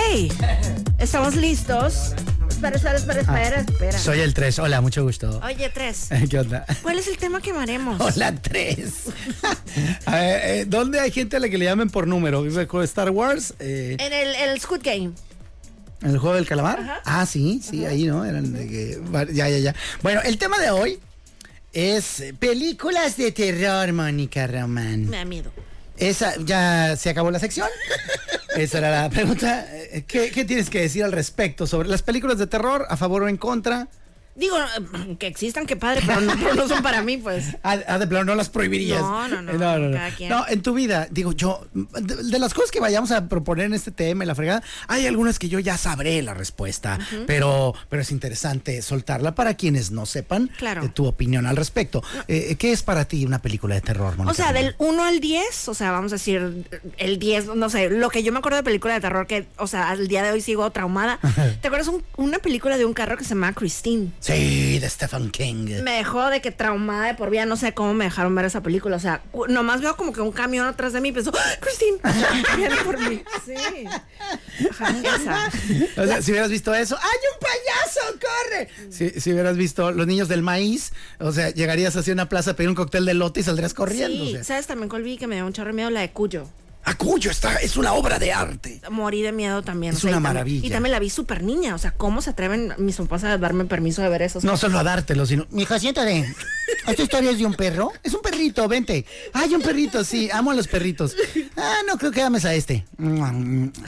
[0.98, 2.12] estamos listos.
[2.48, 3.92] Espera, espera, espera, espera, espera.
[3.96, 5.40] Ah, Soy el 3, hola, mucho gusto.
[5.44, 6.08] Oye, tres.
[6.30, 6.64] ¿Qué onda?
[6.82, 8.00] ¿Cuál es el tema que amaremos?
[8.00, 8.92] Hola 3.
[10.66, 12.44] ¿Dónde hay gente a la que le llamen por número?
[12.46, 13.54] ¿Es el juego de Star Wars?
[13.60, 15.12] Eh, En el, el Squid Game.
[16.02, 16.80] ¿En el juego del calamar?
[16.80, 17.00] Ajá.
[17.04, 18.24] Ah, sí, sí, ahí, ¿no?
[18.24, 19.00] Eran de que-
[19.34, 19.74] ya, ya, ya.
[20.02, 20.98] Bueno, el tema de hoy
[21.72, 25.06] es eh, películas de terror, Mónica Román.
[25.08, 25.50] Me da miedo.
[25.98, 27.68] Esa, ya se acabó la sección.
[28.56, 29.66] Esa era la pregunta.
[30.06, 32.86] ¿Qué, qué tienes que decir al respecto sobre las películas de terror?
[32.88, 33.88] ¿A favor o en contra?
[34.38, 37.44] Digo, eh, que existan, qué padre, pero no, pero no son para mí, pues.
[37.64, 39.00] Ah, ah, de plano no las prohibirías.
[39.02, 39.96] No, no, no, Eh, no, no, no.
[39.96, 40.30] cada quien.
[40.30, 43.74] No, en tu vida, digo yo, de, de las cosas que vayamos a proponer en
[43.74, 48.02] este tema, en la fregada, hay algunas que yo ya sabré la respuesta, pero, pero
[48.02, 50.84] es interesante soltarla para quienes no sepan Claro.
[50.84, 52.02] eh, tu opinión al respecto.
[52.28, 54.30] Eh, ¿Qué es para ti una película de terror, Mónica?
[54.30, 56.64] O sea, del 1 al 10, o sea, vamos a decir
[56.98, 59.66] el 10, no sé, lo que yo me acuerdo de película de terror que, o
[59.66, 61.18] sea, al día de hoy sigo traumada.
[61.60, 64.10] ¿Te acuerdas un- una película de un carro que se llama Christine?
[64.20, 65.82] Sí, de Stephen King.
[65.82, 68.62] Me dejó de que traumada de por vida, no sé cómo me dejaron ver esa
[68.62, 68.96] película.
[68.96, 71.98] O sea, nomás veo como que un camión atrás de mí y pensó, ¡Ah, Christine,
[72.56, 73.22] viene por mí.
[73.46, 73.54] Sí.
[74.68, 75.50] Ajá.
[75.96, 78.18] O sea, si hubieras visto eso, ¡hay un payaso!
[78.20, 78.68] ¡Corre!
[78.90, 82.54] Si, si hubieras visto Los Niños del Maíz, o sea, llegarías hacia una plaza a
[82.54, 84.24] pedir un cóctel de lote y saldrías corriendo.
[84.24, 84.44] Sí, o sea.
[84.44, 85.90] ¿sabes también cuál vi que me dio un chorro de miedo?
[85.90, 86.46] La de Cuyo.
[86.84, 88.80] Acuyo está, es una obra de arte.
[88.90, 89.92] Morí de miedo también.
[89.92, 90.66] Es o sea, una y maravilla.
[90.66, 91.74] Y también la vi súper niña.
[91.74, 94.40] O sea, ¿cómo se atreven mis papás a darme permiso de ver eso?
[94.42, 95.46] No solo a dártelo, sino.
[95.50, 96.34] Mijo, siéntate.
[96.86, 97.92] ¿Esta historia es de un perro?
[98.02, 99.04] Es un perrito, vente.
[99.34, 101.14] Ay, un perrito, sí, amo a los perritos.
[101.56, 102.86] Ah, no, creo que llames a este.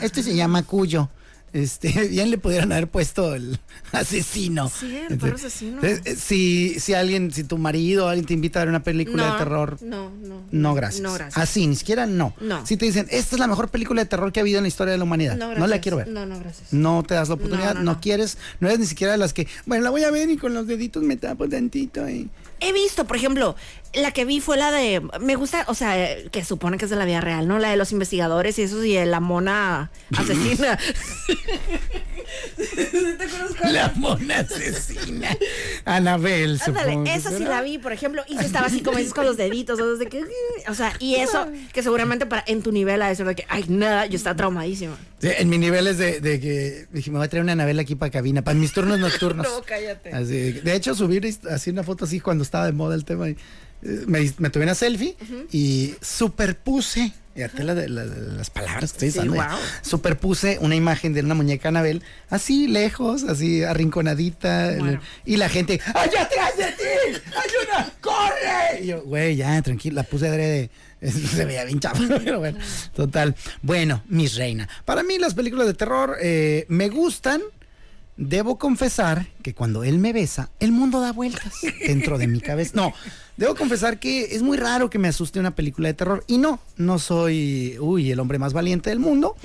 [0.01, 1.09] Este se llama Cuyo.
[1.53, 3.59] Este, bien le pudieran haber puesto el
[3.91, 4.69] asesino.
[4.69, 5.81] Sí, el perro asesino.
[5.83, 8.83] Eh, eh, Si, si alguien, si tu marido o alguien te invita a ver una
[8.83, 10.43] película No, de terror, No, no.
[10.51, 11.01] no, gracias.
[11.01, 11.37] No, gracias.
[11.37, 12.33] Así, ni siquiera no.
[12.39, 12.65] No.
[12.65, 14.67] Si te dicen, esta es la mejor película de terror que ha habido en la
[14.69, 15.69] historia de la humanidad, No, no, gracias.
[15.69, 16.07] la quiero ver.
[16.07, 16.71] No, no, gracias.
[16.73, 18.01] No te das la oportunidad, No, no, no, no.
[18.01, 20.53] quieres, no eres ni siquiera de las que, bueno, la voy a ver y con
[20.53, 22.07] los deditos me tapo tantito.
[22.09, 22.29] Y...
[22.61, 23.55] He visto, por ejemplo,
[23.93, 25.01] la que vi fue la de.
[25.19, 25.95] Me gusta, o sea,
[26.31, 27.59] que supone que es de la vida real, ¿no?
[27.59, 30.77] La de los investigadores y eso, y la mona asesina.
[32.55, 33.73] ¿Te acuerdas cuál?
[33.73, 35.29] La mona asesina.
[35.85, 39.25] Anabel, Ándale, esa sí la vi, por ejemplo, y se estaba así como dices con
[39.25, 40.23] los deditos, o, sea, que,
[40.67, 43.65] o sea, y eso que seguramente para en tu nivel a decir de que, ay,
[43.67, 44.97] nada, yo estaba traumadísima.
[45.19, 47.79] Sí, en mi nivel es de, de que dije, me voy a traer una Anabel
[47.79, 49.47] aquí para cabina, para mis turnos nocturnos.
[49.51, 50.11] No, cállate.
[50.11, 53.29] Así, de hecho, subir así una foto así cuando estaba de moda el tema.
[53.29, 53.35] y,
[53.83, 55.15] eh, me, me tomé una selfie
[55.51, 59.35] y superpuse, la de- la de las palabras que estoy Sí, usando.
[59.35, 59.57] guau.
[59.81, 64.75] Superpuse una imagen de una muñeca Anabel, así lejos, así arrinconadita.
[64.77, 64.99] Bueno.
[65.25, 67.21] Y la gente, ¡allá atrás de ti!
[67.35, 67.89] ¡Hay una!
[68.01, 68.81] ¡Corre!
[68.83, 70.69] Y yo, güey, ya, tranquilo, la puse adrede.
[71.01, 72.59] Se veía bien chafa, pero bueno,
[72.93, 73.35] total.
[73.61, 74.67] Bueno, mis reina.
[74.85, 77.41] Para mí las películas de terror eh, me gustan.
[78.17, 81.53] Debo confesar que cuando él me besa, el mundo da vueltas
[81.87, 82.73] dentro de mi cabeza.
[82.75, 82.93] No,
[83.41, 86.23] debo confesar que es muy raro que me asuste una película de terror.
[86.27, 89.35] Y no, no soy, uy, el hombre más valiente del mundo.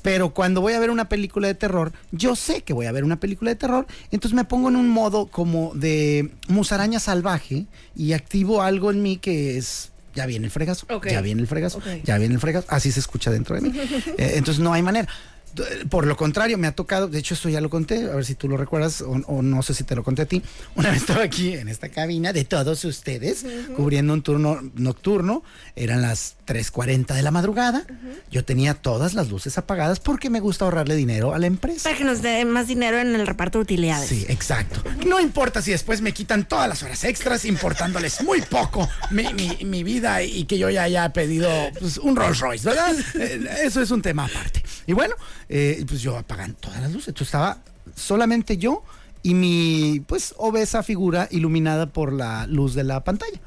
[0.00, 3.04] Pero cuando voy a ver una película de terror, yo sé que voy a ver
[3.04, 3.86] una película de terror.
[4.10, 9.18] Entonces me pongo en un modo como de musaraña salvaje y activo algo en mí
[9.18, 9.90] que es...
[10.14, 13.32] Ya viene el fregazo, ya viene el fregazo, ya viene el fregazo, así se escucha
[13.32, 13.72] dentro de mí.
[14.16, 15.08] Eh, entonces no hay manera.
[15.90, 18.34] Por lo contrario, me ha tocado, de hecho esto ya lo conté, a ver si
[18.34, 20.42] tú lo recuerdas o, o no sé si te lo conté a ti.
[20.74, 23.44] Una vez estaba aquí en esta cabina de todos ustedes,
[23.76, 25.42] cubriendo un turno nocturno,
[25.76, 27.84] eran las 3.40 de la madrugada,
[28.30, 31.84] yo tenía todas las luces apagadas porque me gusta ahorrarle dinero a la empresa.
[31.84, 34.08] Para que nos dé más dinero en el reparto de utilidades.
[34.08, 34.82] Sí, exacto.
[35.06, 39.64] No importa si después me quitan todas las horas extras, importándoles muy poco mi, mi-
[39.64, 42.94] mi vida y que yo ya haya pedido pues, un Rolls Royce, ¿verdad?
[43.14, 44.62] Eh, Eso es un tema aparte.
[44.86, 45.14] Y bueno,
[45.48, 47.08] eh, pues yo apagan todas las luces.
[47.08, 47.58] Entonces estaba
[47.94, 48.82] solamente yo
[49.22, 53.40] y mi pues obesa figura iluminada por la luz de la pantalla.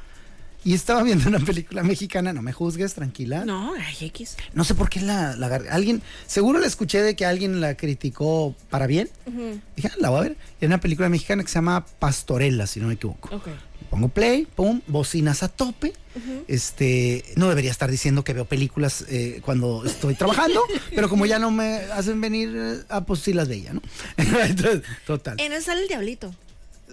[0.63, 3.45] Y estaba viendo una película mexicana, no me juzgues, tranquila.
[3.45, 4.35] No, ay, X.
[4.53, 5.69] No sé por qué la, la agarré.
[5.69, 9.09] Alguien, seguro la escuché de que alguien la criticó para bien.
[9.77, 10.37] Dije, ah, la voy a ver.
[10.59, 13.33] Era una película mexicana que se llama Pastorela, si no me equivoco.
[13.33, 13.47] Ok.
[13.89, 15.93] Pongo play, pum, bocinas a tope.
[16.47, 20.63] Este, no debería estar diciendo que veo películas eh, cuando estoy trabajando,
[20.95, 23.81] pero como ya no me hacen venir, eh, ah, pues sí las veía, ¿no?
[24.17, 25.39] Entonces, total.
[25.39, 26.33] En eso sale el diablito.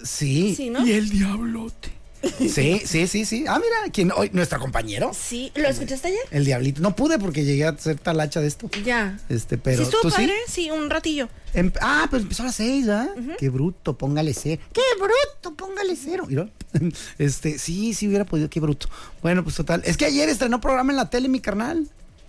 [0.02, 0.54] Sí.
[0.54, 0.86] Sí, ¿no?
[0.86, 1.92] Y el diablote.
[2.38, 3.44] Sí, sí, sí, sí.
[3.46, 4.10] Ah, mira, ¿quién?
[4.12, 5.10] Hoy, nuestro compañero.
[5.14, 6.20] Sí, ¿lo escuchaste ayer?
[6.30, 6.80] El diablito.
[6.80, 8.70] No pude porque llegué a ser talacha de esto.
[8.84, 9.18] Ya.
[9.28, 10.32] Este, pero ¿Sí estuvo tú padre?
[10.46, 10.64] sí.
[10.64, 11.28] Sí, un ratillo.
[11.52, 13.08] Em- ah, pues empezó a las seis, ¿ah?
[13.38, 14.62] Qué bruto, póngale cero.
[14.72, 16.24] Qué bruto, póngale cero.
[16.26, 16.48] Mira,
[17.18, 18.88] Este, sí, sí hubiera podido, qué bruto.
[19.22, 19.82] Bueno, pues total.
[19.84, 21.86] Es que ayer estrenó programa en la tele, mi carnal.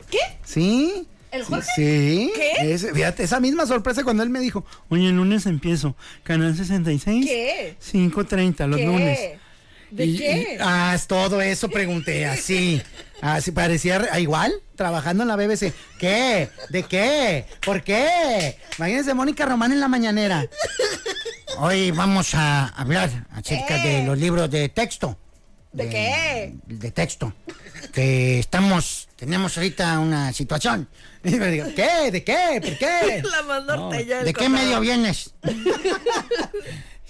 [0.10, 0.19] ¿Qué?
[0.43, 1.08] Sí.
[1.31, 1.71] ¿El Sí, Jorge?
[1.75, 2.31] Sí.
[2.36, 2.73] ¿Qué?
[2.73, 5.95] Ese- fíjate, esa misma sorpresa cuando él me dijo, oye, el lunes empiezo.
[6.23, 7.25] Canal 66.
[7.25, 7.75] ¿Qué?
[7.81, 8.86] 5.30 los ¿Qué?
[8.86, 9.19] lunes.
[9.95, 10.55] ¿De Y- qué?
[10.55, 12.81] y- ah, todo eso pregunté, así.
[13.21, 15.71] Así parecía re- ah, igual, trabajando en la BBC.
[15.97, 16.49] ¿Qué?
[16.69, 17.45] ¿De qué?
[17.65, 18.58] ¿Por qué?
[18.77, 20.45] Imagínense Mónica Román en la mañanera.
[21.60, 25.17] Hoy vamos a hablar acerca de los libros de texto.
[25.71, 26.53] ¿De qué?
[26.67, 27.34] De texto.
[27.93, 30.88] Que estamos, tenemos ahorita una situación.
[31.25, 32.12] Y me digo, ¿qué?
[32.12, 32.62] ¿De qué?
[32.62, 33.23] ¿Por qué?
[33.31, 35.34] La más norteña ¿De qué medio vienes?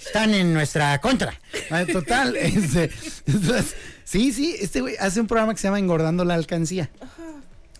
[0.03, 1.39] Están en nuestra contra.
[1.69, 2.35] Ah, Total.
[2.39, 2.91] este,
[3.25, 6.89] entonces, sí, sí, este güey hace un programa que se llama Engordando la Alcancía.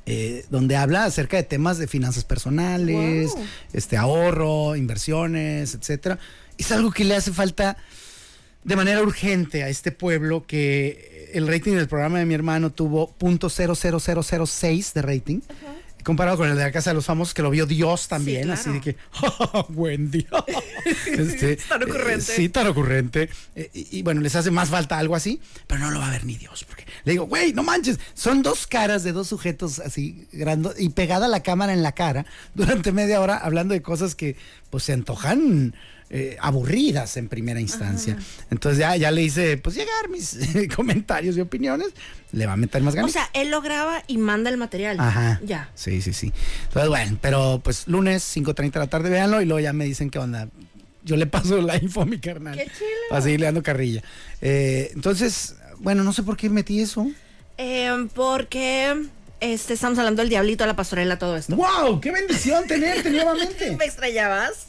[0.08, 3.46] eh, donde habla acerca de temas de finanzas personales, Wow.
[3.74, 6.20] este ahorro, inversiones, etcétera.
[6.60, 7.76] Es algo que le hace falta
[8.64, 13.16] de manera urgente a este pueblo que el rating del programa de mi hermano tuvo
[13.20, 15.40] .00006 de rating.
[16.06, 18.62] Comparado con el de la Casa de los Famosos, que lo vio Dios también, claro.
[18.62, 18.96] así de que,
[19.70, 20.28] buen día.
[21.08, 22.32] Este, Tan ocurrente.
[22.32, 23.30] eh, sí, tan ocurrente.
[23.56, 26.12] Eh, y, y bueno, les hace más falta algo así, pero no lo va a
[26.12, 26.64] ver ni Dios.
[26.64, 30.90] Porque le digo, güey, no manches, son dos caras de dos sujetos así, grandes y
[30.90, 34.36] pegada la cámara en la cara durante media hora hablando de cosas que
[34.70, 35.74] pues se antojan
[36.10, 38.18] eh, aburridas en primera instancia.
[38.52, 40.38] Entonces ya, ya le hice, pues llegar mis
[40.76, 41.88] comentarios y opiniones,
[42.32, 43.10] le va a meter más ganas.
[43.10, 45.00] O sea, él lo graba y manda el material.
[45.00, 45.40] Ajá.
[45.44, 45.70] Ya.
[45.74, 46.32] Sí, sí, sí.
[46.68, 50.10] Entonces, bueno, pero pues lunes 5.30 de la tarde, véanlo y luego ya me dicen
[50.10, 50.48] qué onda.
[51.04, 52.56] yo le paso la info a mi carnal.
[52.56, 52.90] Qué chilo.
[53.10, 54.04] Para seguirle dando carrilla.
[54.42, 57.08] Eh, entonces, bueno, no sé por qué metí eso.
[57.58, 59.08] Eh, porque
[59.40, 61.56] este, estamos hablando del diablito, la pastorela, todo esto.
[61.56, 62.00] ¡Wow!
[62.02, 63.76] ¡Qué bendición tenerte nuevamente!
[63.76, 64.68] ¿Me extrañabas?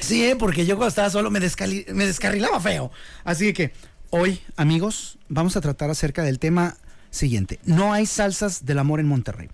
[0.00, 0.36] Sí, ¿eh?
[0.36, 2.90] porque yo cuando estaba solo me, me descarrilaba feo.
[3.24, 3.72] Así que
[4.10, 6.76] hoy, amigos, vamos a tratar acerca del tema
[7.10, 7.58] siguiente.
[7.64, 9.48] No hay salsas del amor en Monterrey.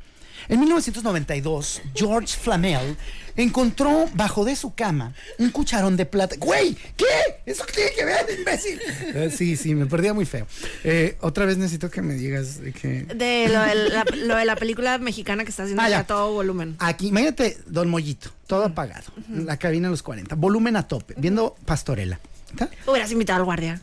[0.49, 2.97] En 1992, George Flamel
[3.37, 6.37] encontró bajo de su cama un cucharón de plata.
[6.39, 6.77] ¡Güey!
[6.97, 7.05] ¿Qué?
[7.47, 8.81] ¿Eso qué tiene que ver, imbécil?
[9.15, 10.47] Eh, sí, sí, me perdía muy feo.
[10.83, 13.03] Eh, otra vez necesito que me digas de que...
[13.05, 16.33] De lo de, la, lo de la película mexicana que está haciendo Ah, a todo
[16.33, 16.77] volumen.
[16.79, 19.05] Aquí, imagínate, Don Mollito, todo apagado.
[19.29, 22.21] La cabina a los 40, volumen a tope, viendo Pastorela.
[22.51, 22.69] ¿Está?
[22.87, 23.81] Hubieras invitado al guardia.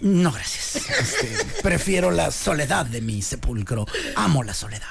[0.00, 0.76] No, gracias.
[0.76, 1.28] Este,
[1.62, 3.86] prefiero la soledad de mi sepulcro.
[4.16, 4.86] Amo la soledad.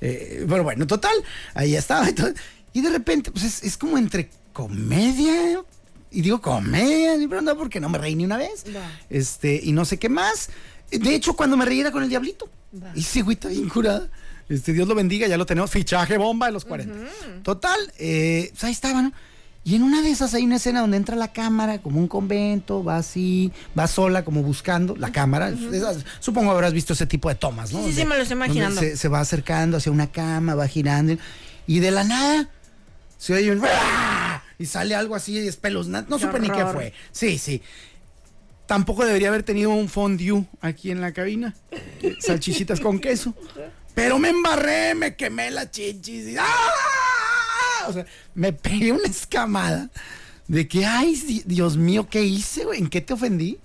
[0.00, 1.12] Eh, pero bueno, total,
[1.54, 2.12] ahí estaba.
[2.12, 2.32] Todo.
[2.72, 5.62] Y de repente, pues es, es como entre comedia.
[6.10, 8.64] Y digo comedia, pero no, porque no me reí ni una vez.
[9.10, 10.48] Este, y no sé qué más.
[10.90, 12.48] De hecho, cuando me reí era con el diablito.
[12.94, 14.08] Y ese güey está bien curada.
[14.48, 15.70] Este, Dios lo bendiga, ya lo tenemos.
[15.70, 16.94] Fichaje bomba de los 40.
[17.42, 19.12] Total, eh, pues ahí estaba, ¿no?
[19.64, 22.82] Y en una de esas hay una escena donde entra la cámara, como un convento,
[22.82, 25.50] va así, va sola, como buscando la cámara.
[25.50, 27.80] Esas- supongo habrás visto ese tipo de tomas, ¿no?
[27.80, 28.80] Sí, sí, sí, Donde- me lo estoy donde imaginando.
[28.80, 31.18] Se, se va acercando hacia una cama, va girando.
[31.66, 32.48] Y de la nada
[33.18, 33.62] se oye un.
[33.64, 34.42] ¡ah!
[34.58, 36.08] Y sale algo así espeluznante.
[36.10, 36.92] No Qué supe ni qué fue.
[37.12, 37.60] Sí, sí.
[38.66, 41.54] Tampoco debería haber tenido un fondue aquí en la cabina.
[42.02, 43.34] Eh, Salchichitas con queso.
[43.94, 46.28] Pero me embarré, me quemé la chichis.
[46.28, 47.86] y- ¡ah!
[47.88, 48.04] O sea,
[48.34, 49.90] me pegué una escamada
[50.46, 52.80] de que, ay, di- Dios mío, ¿qué hice, güey?
[52.80, 53.58] ¿En qué te ofendí?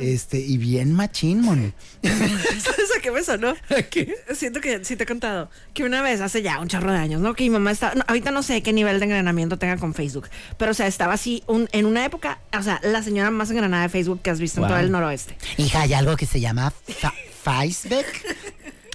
[0.00, 1.74] Este, y bien machín, mon.
[2.02, 3.54] ¿Sabes a qué me sonó?
[3.90, 4.14] ¿Qué?
[4.34, 7.20] Siento que sí te he contado que una vez hace ya un chorro de años,
[7.20, 7.34] ¿no?
[7.34, 10.28] Que mi mamá estaba, no, ahorita no sé qué nivel de engranamiento tenga con Facebook,
[10.56, 13.82] pero o sea, estaba así un- en una época, o sea, la señora más engranada
[13.84, 15.36] de Facebook que has visto en todo el noroeste.
[15.58, 18.06] Hija, hay algo que se llama fa- Facebook.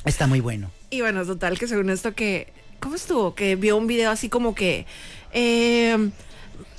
[0.06, 0.72] Está muy bueno.
[0.90, 3.36] Y bueno, total, que según esto que, ¿cómo estuvo?
[3.36, 4.86] Que vio un video así como que,
[5.34, 6.10] eh,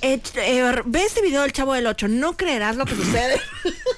[0.01, 3.39] eh, eh, ve este video del Chavo del 8, no creerás lo que sucede.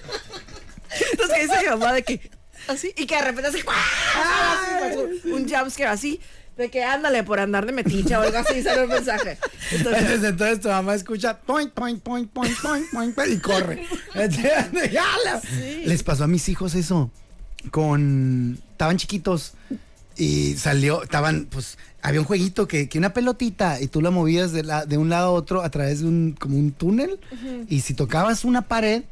[1.48, 2.32] Mi mamá de que,
[2.68, 4.58] así, y que de repente así, ¡ah!
[4.88, 6.20] así, pues, un, un jumpscare así,
[6.60, 9.38] de que ándale por andar de metiche o algo así, sale un mensaje.
[9.72, 13.86] Entonces, Desde entonces tu mamá escucha point, point, point, point, point, point, point, y corre.
[15.86, 17.12] Les pasó a mis hijos eso.
[17.72, 18.60] Con.
[18.72, 19.54] Estaban chiquitos.
[20.18, 21.04] Y salió.
[21.04, 21.78] Estaban, pues.
[22.02, 25.10] Había un jueguito que, que una pelotita y tú la movías de, la, de un
[25.10, 27.20] lado a otro a través de un, como un túnel.
[27.70, 29.04] Y si tocabas una pared,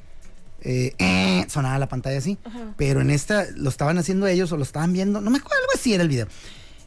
[0.62, 2.38] eh, eh, sonaba la pantalla así.
[2.78, 5.22] Pero en esta lo estaban haciendo ellos o lo estaban viendo.
[5.22, 6.28] No me acuerdo, algo así era el video.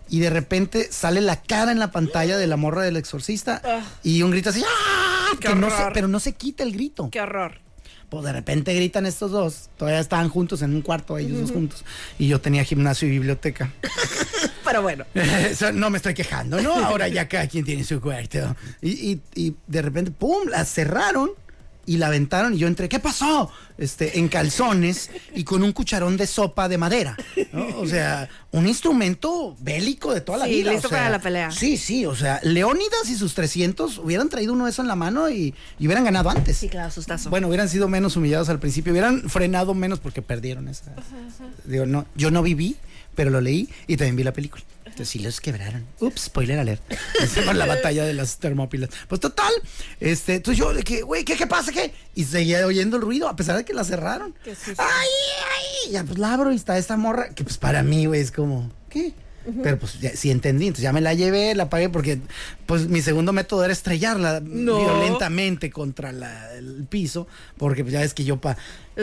[0.09, 3.63] Y de repente sale la cara en la pantalla de la morra del exorcista
[4.03, 5.29] y un grito así, ¡ah!
[5.41, 5.93] Que no se- horror.
[5.95, 7.09] pero no se quita el grito.
[7.13, 7.59] qué horror.
[8.09, 9.71] Pues de repente gritan estos dos.
[9.77, 11.85] Todavía estaban juntos en un cuarto, ellos dos juntos.
[12.19, 13.73] Y yo tenía gimnasio y biblioteca.
[14.65, 15.05] Pero bueno,
[15.75, 16.75] no me estoy quejando, ¿no?
[16.75, 18.57] Ahora ya cada quien tiene su cuarto.
[18.83, 20.49] Y, y- y de repente, ¡pum!
[20.49, 21.31] La cerraron
[21.93, 23.51] y la aventaron y yo entré, ¿qué pasó?
[23.77, 27.17] Este, en calzones y con un cucharón de sopa de madera.
[27.53, 27.67] ¿no?
[27.79, 30.71] O sea, un instrumento bélico de toda la Sí, vida.
[30.71, 31.51] o listo sea, para la pelea.
[31.51, 34.95] Sí, sí, o sea, Leónidas y sus 300 hubieran traído uno de eso en la
[34.95, 36.57] mano y, y hubieran ganado antes.
[36.59, 37.29] sí, claro, sustazo.
[37.31, 40.93] Bueno, hubieran sido menos humillados al principio, hubieran frenado menos porque perdieron esa.
[41.65, 42.77] Digo, no, yo no viví,
[43.15, 44.63] pero lo leí y también vi la película.
[44.85, 45.87] Entonces sí los quebraron.
[46.01, 46.83] Ups, spoiler alert.
[47.55, 48.91] La batalla de las termópilas.
[49.09, 49.53] Pues total,
[50.01, 51.71] este, entonces yo de que, güey, ¿qué, ¿qué pasa?
[51.73, 51.95] ¿Qué?
[52.15, 54.35] Y seguía oyendo el ruido a pesar de que la cerraron.
[54.47, 55.09] ¡Ay,
[55.87, 55.93] ay!
[55.93, 58.71] Ya pues la abro y está esta morra que pues para mí, güey, es como,
[58.89, 59.15] ¿qué?
[59.63, 62.21] Pero pues ya, sí entendí, entonces ya me la llevé, la pagué porque
[62.67, 64.79] pues mi segundo método era estrellarla No.
[64.79, 67.27] violentamente contra la- el piso,
[67.57, 68.57] porque pues ya es que yo pa,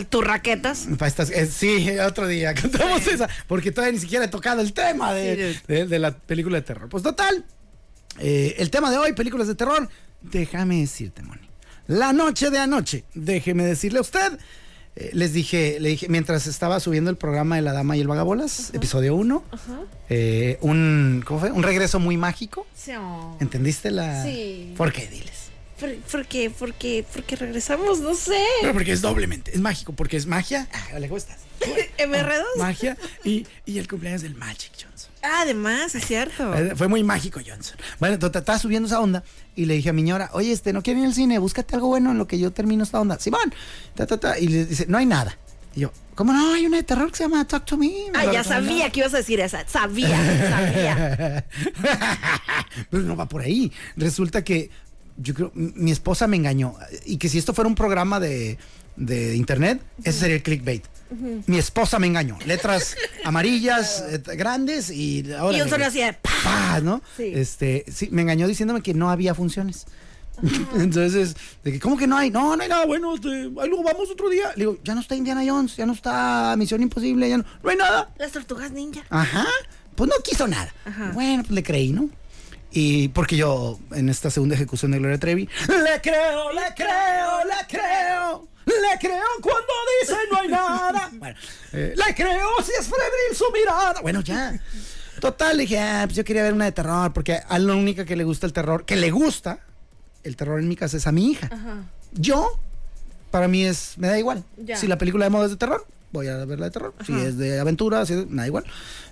[0.09, 0.87] Tus raquetas.
[0.99, 4.73] pa estas, eh, sí, otro día contamos esa, porque todavía ni siquiera he tocado el
[4.73, 6.87] tema de, Sí, de- de la película de terror.
[6.87, 7.43] Pues total,
[8.19, 9.89] eh, el tema de hoy, películas de terror,
[10.21, 11.49] déjame decirte, Moni.
[11.87, 14.37] La noche de anoche, déjeme decirle a usted,
[14.99, 18.07] eh, les dije, le dije, mientras estaba subiendo el programa de La Dama y el
[18.07, 19.43] Vagabolas, episodio 1,
[20.09, 21.51] eh, un, ¿cómo fue?
[21.51, 22.65] Un regreso muy mágico.
[22.75, 22.93] Sí.
[23.39, 24.23] ¿Entendiste la...?
[24.23, 24.73] Sí.
[24.75, 25.05] ¿Por qué?
[25.07, 25.49] Diles.
[25.79, 26.49] ¿Por, por qué?
[26.49, 27.05] ¿Por qué?
[27.13, 27.99] ¿Por qué regresamos?
[27.99, 28.43] No sé.
[28.61, 30.67] Pero porque es doblemente, es mágico, porque es magia.
[30.73, 31.37] Ah, le gustas.
[31.99, 32.43] ¿MR2?
[32.57, 35.06] Magia y, y el cumpleaños del Magic Johnson.
[35.27, 36.53] Ah, además, es cierto.
[36.55, 37.77] Eh, Fue muy mágico, Johnson.
[37.99, 39.23] Bueno, estaba subiendo esa onda
[39.55, 41.37] y le dije a mi oye, este, ¿no quiere ir al cine?
[41.39, 43.19] Búscate algo bueno en lo que yo termino esta onda.
[43.19, 43.53] Simón,
[43.95, 44.39] ta, ta, ta.
[44.39, 45.37] Y le dice, no hay nada.
[45.75, 46.53] Y yo, ¿cómo no?
[46.53, 47.91] Hay una de terror que se llama Talk to Me.
[48.13, 49.67] Ah, ya sabía que ibas a decir esa.
[49.67, 50.17] Sabía,
[50.49, 51.45] sabía.
[52.89, 53.71] Pero no va por ahí.
[53.95, 54.69] Resulta que
[55.17, 56.75] yo creo, mi esposa me engañó.
[57.05, 58.57] Y que si esto fuera un programa de,
[58.95, 60.85] de internet, ese sería el clickbait.
[61.45, 62.37] Mi esposa me engañó.
[62.45, 65.57] Letras amarillas, eh, grandes y ahora.
[65.57, 66.15] Y un sonido así de.
[66.83, 67.01] ¿no?
[67.15, 67.31] Sí.
[67.33, 69.85] Este, sí, me engañó diciéndome que no había funciones.
[70.75, 72.29] Entonces, de que, ¿cómo que no hay?
[72.29, 74.49] No, no hay nada bueno, este, ahí luego vamos otro día.
[74.55, 77.69] Le digo, ya no está Indiana Jones, ya no está Misión Imposible, ya no, no
[77.69, 78.09] hay nada.
[78.17, 79.03] Las tortugas ninja.
[79.09, 79.47] Ajá,
[79.95, 80.73] pues no quiso nada.
[81.13, 82.09] Bueno, pues le creí, ¿no?
[82.79, 87.67] Y porque yo, en esta segunda ejecución de Gloria Trevi, le creo, le creo, le
[87.67, 88.47] creo.
[88.67, 91.09] Le creo cuando dice no hay nada.
[91.17, 91.35] Bueno,
[91.73, 93.99] eh, le creo si es febril su mirada.
[94.01, 94.61] Bueno, ya.
[95.19, 98.15] Total, dije, ah, pues yo quería ver una de terror, porque a la única que
[98.15, 99.57] le gusta el terror, que le gusta
[100.23, 101.49] el terror en mi casa es a mi hija.
[102.11, 102.59] Yo,
[103.31, 104.43] para mí es, me da igual.
[104.55, 104.77] Ya.
[104.77, 106.93] Si la película de moda es de terror, voy a ver la de terror.
[107.05, 108.65] Si es de aventura, si es- me da igual.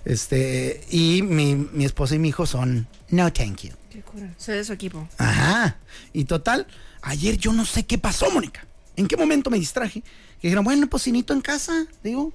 [0.04, 3.72] Este, y mi, mi esposa y mi hijo son, no thank you.
[3.90, 4.32] Qué cura.
[4.38, 5.08] Soy de su equipo.
[5.18, 5.76] Ajá.
[6.12, 6.66] Y total,
[7.02, 8.66] ayer yo no sé qué pasó, Mónica.
[8.96, 10.00] ¿En qué momento me distraje?
[10.40, 11.86] Que dijeron, bueno, pues cinito en casa.
[12.04, 12.32] Digo,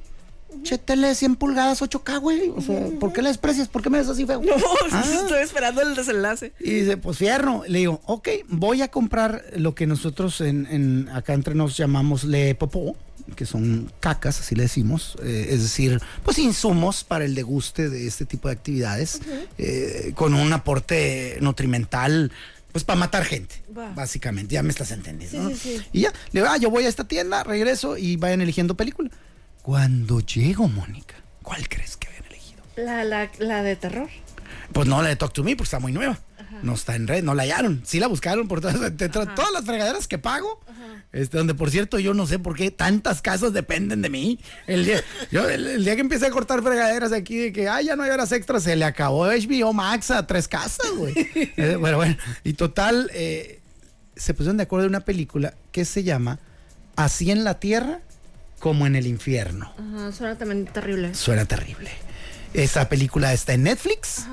[0.63, 2.49] che, tele 100 pulgadas, 8K, güey.
[2.55, 3.67] O sea, ¿por qué la desprecias?
[3.67, 4.41] ¿Por qué me ves así feo?
[4.91, 5.03] Ah.
[5.21, 6.53] estoy esperando el desenlace.
[6.59, 7.63] Y dice, pues fierro.
[7.67, 12.23] Le digo, ok, voy a comprar lo que nosotros en, en- acá entre nos llamamos
[12.25, 12.95] le popó,
[13.35, 15.17] que son cacas, así le decimos.
[15.23, 19.19] eh, es decir, pues insumos para el deguste de este tipo de actividades,
[19.57, 22.31] eh, con un aporte nutrimental,
[22.71, 23.61] pues para matar gente,
[23.95, 24.53] básicamente.
[24.53, 25.49] Ya me estás entendiendo.
[25.49, 25.57] Sí, ¿no?
[25.57, 25.85] sí, sí.
[25.91, 29.09] Y ya, le digo, ah, yo voy a esta tienda, regreso y vayan eligiendo película.
[29.61, 32.63] Cuando llego, Mónica, ¿cuál crees que habían elegido?
[32.77, 34.09] La, la, la de terror.
[34.73, 36.17] Pues no la de Talk to Me, porque está muy nueva.
[36.63, 37.81] No está en red, no la hallaron.
[37.85, 40.59] Sí la buscaron por todas, todas las fregaderas que pago.
[41.11, 44.39] Este, donde por cierto, yo no sé por qué tantas casas dependen de mí.
[44.67, 47.85] El día, yo, el, el día que empecé a cortar fregaderas aquí de que ay,
[47.87, 51.13] ya no hay horas extras, se le acabó HBO Max a tres casas, güey.
[51.57, 52.15] Eh, bueno, bueno.
[52.43, 53.59] Y total, eh,
[54.15, 56.39] se pusieron de acuerdo en una película que se llama
[56.95, 57.99] Así en la tierra
[58.59, 59.73] como en el infierno.
[59.77, 61.13] Ajá, suena también terrible.
[61.13, 61.89] Suena terrible.
[62.53, 64.25] Esa película está en Netflix.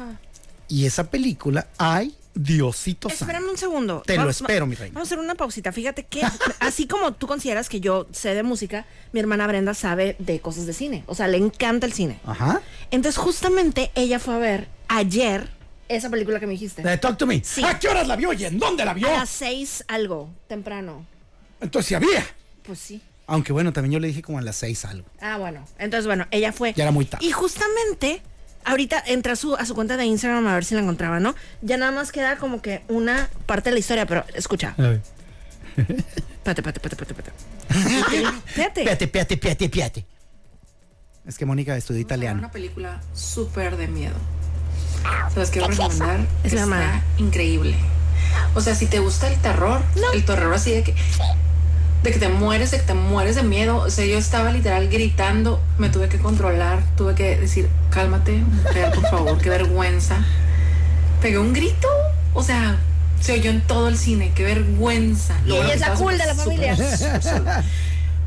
[0.69, 3.25] Y esa película, ay, Diosito santo.
[3.25, 4.03] Espérame un segundo.
[4.07, 4.95] Te lo espero, mi reina.
[4.95, 5.73] Vamos a hacer una pausita.
[5.73, 6.23] Fíjate que,
[6.61, 10.67] así como tú consideras que yo sé de música, mi hermana Brenda sabe de cosas
[10.67, 11.03] de cine.
[11.07, 12.21] O sea, le encanta el cine.
[12.25, 12.61] Ajá.
[12.93, 15.51] Entonces, justamente ella fue a ver ayer
[15.89, 16.85] esa película que me dijiste.
[16.85, 17.43] La de Talk to Me.
[17.43, 17.65] Sí.
[17.65, 19.09] ¿A qué horas la vio y en dónde la vio?
[19.09, 21.07] A las seis algo, temprano.
[21.61, 22.25] Entonces sí había.
[22.63, 23.03] Pues sí.
[23.27, 25.09] Aunque bueno, también yo le dije como a las seis algo.
[25.21, 25.67] Ah, bueno.
[25.79, 26.73] Entonces, bueno, ella fue.
[26.75, 27.27] Ya era muy tarde.
[27.27, 28.23] Y justamente,
[28.65, 31.35] ahorita entra a su, a su cuenta de Instagram a ver si la encontraba, ¿no?
[31.63, 34.75] Ya nada más queda como que una parte de la historia, pero escucha.
[35.77, 37.13] Espérate, espérate, espérate, espérate.
[37.13, 38.39] espérate.
[38.55, 38.83] Fíjate.
[38.85, 40.07] Piate, piate, piate, piate.
[41.27, 42.51] Es que Mónica estudió Una italiano.
[42.51, 44.17] película súper de miedo.
[45.33, 46.21] Se las quiero recomendar.
[46.43, 47.03] Es Está mamá.
[47.19, 47.77] increíble.
[48.55, 49.83] O sea, si te gusta el terror,
[50.15, 50.95] el terror así de que
[52.03, 53.79] de que te mueres, de que te mueres de miedo.
[53.79, 58.93] O sea, yo estaba literal gritando, me tuve que controlar, tuve que decir, cálmate, mujer,
[58.93, 60.25] por favor, qué vergüenza.
[61.21, 61.89] Pegué un grito,
[62.35, 62.77] o sea,
[63.21, 65.35] se oyó en todo el cine, qué vergüenza.
[65.45, 66.77] Y ella es la cool de la familia.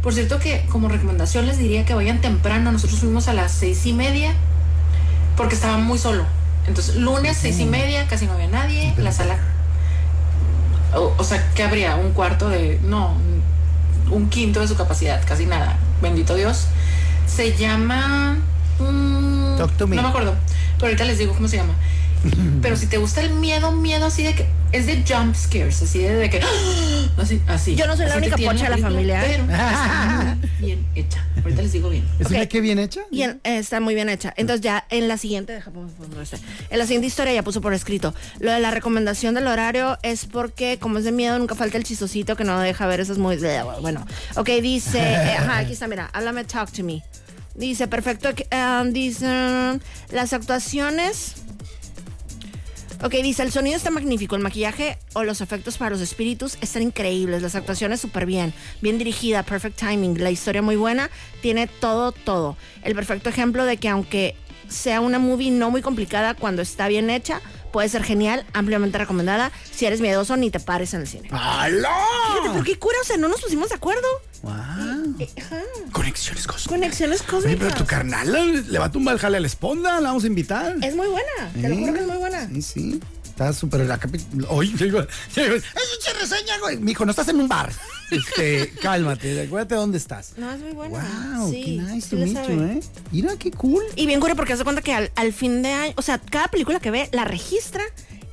[0.04, 2.72] Por cierto que como recomendación les diría que vayan temprano.
[2.72, 4.34] Nosotros fuimos a las seis y media
[5.38, 6.26] porque estaba muy solo.
[6.68, 8.94] Entonces, lunes seis y media, casi no había nadie.
[8.98, 9.38] La sala,
[10.96, 13.16] o, o sea, que habría un cuarto de, no,
[14.10, 15.78] un quinto de su capacidad, casi nada.
[16.02, 16.68] Bendito Dios.
[17.28, 18.38] Se llama,
[18.80, 19.96] mm, Talk to me.
[19.96, 20.36] no me acuerdo,
[20.78, 21.74] pero ahorita les digo cómo se llama.
[22.62, 26.00] Pero si te gusta el miedo, miedo así de que es de jump scares, así
[26.00, 26.40] de, de que
[27.18, 27.76] así, así.
[27.76, 29.28] Yo no soy la Así única pocha de la familia, ¿eh?
[29.28, 31.26] Pero está muy bien hecha.
[31.44, 32.06] Ahorita les digo bien.
[32.20, 32.34] ¿Es Ok.
[32.34, 33.02] una que bien hecha?
[33.10, 34.34] Y en- eh, está muy bien hecha.
[34.38, 36.38] Entonces ya en la siguiente, deja, pongo- pongo este.
[36.70, 38.14] en la siguiente historia ya puso por escrito.
[38.40, 41.84] Lo de la recomendación del horario es porque como es de miedo nunca falta el
[41.84, 43.38] chistosito que no deja ver esas muy...
[43.82, 47.04] Bueno, ok, dice, eh, ajá, aquí está, mira, háblame, talk to me.
[47.56, 49.26] Dice, perfecto, eh, dice,
[50.12, 51.36] las actuaciones...
[53.04, 56.84] Ok, dice, el sonido está magnífico, el maquillaje o los efectos para los espíritus están
[56.84, 61.10] increíbles, las actuaciones súper bien, bien dirigida, perfect timing, la historia muy buena,
[61.42, 62.58] tiene todo, todo.
[62.84, 64.36] El perfecto ejemplo de que aunque
[64.68, 69.52] sea una movie no muy complicada, cuando está bien hecha, puede ser genial, ampliamente recomendada.
[69.74, 71.30] Si eres miedoso, ni te pares en el cine.
[71.32, 71.88] ¡Aló!
[72.34, 74.08] Fíjate, pero qué cura, o sea, no nos pusimos de acuerdo.
[74.44, 74.54] Wow.
[75.20, 75.30] Eh.
[75.92, 76.68] Conexiones cosas.
[76.68, 77.76] Conexiones Oye, pero cósmicas.
[77.76, 80.28] tu carnal le- le va a tumbar el jale a la esponda, la vamos a
[80.28, 80.76] invitar.
[80.82, 82.48] Es muy buena, te lo juro que es muy buena.
[82.48, 83.00] Sí, sí.
[83.32, 85.02] Está súper la yo digo,
[86.20, 86.78] reseña, güey.
[86.78, 87.72] Mijo, no estás en un bar.
[88.12, 90.34] Este, cálmate, acuérdate dónde estás.
[90.36, 91.38] No, es muy buena.
[91.38, 92.80] Wow, Sí, qué nice sí to meet you, ¿eh?
[93.10, 93.86] Mira qué cool.
[93.96, 96.50] Y bien cura porque hace cuenta que al, al fin de año, o sea, cada
[96.50, 97.82] película que ve la registra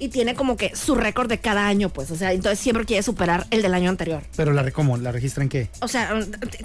[0.01, 2.11] y tiene como que su récord de cada año, pues.
[2.11, 4.25] O sea, entonces siempre quiere superar el del año anterior.
[4.35, 4.97] Pero la, ¿cómo?
[4.97, 5.71] ¿La registran qué?
[5.81, 6.13] O sea,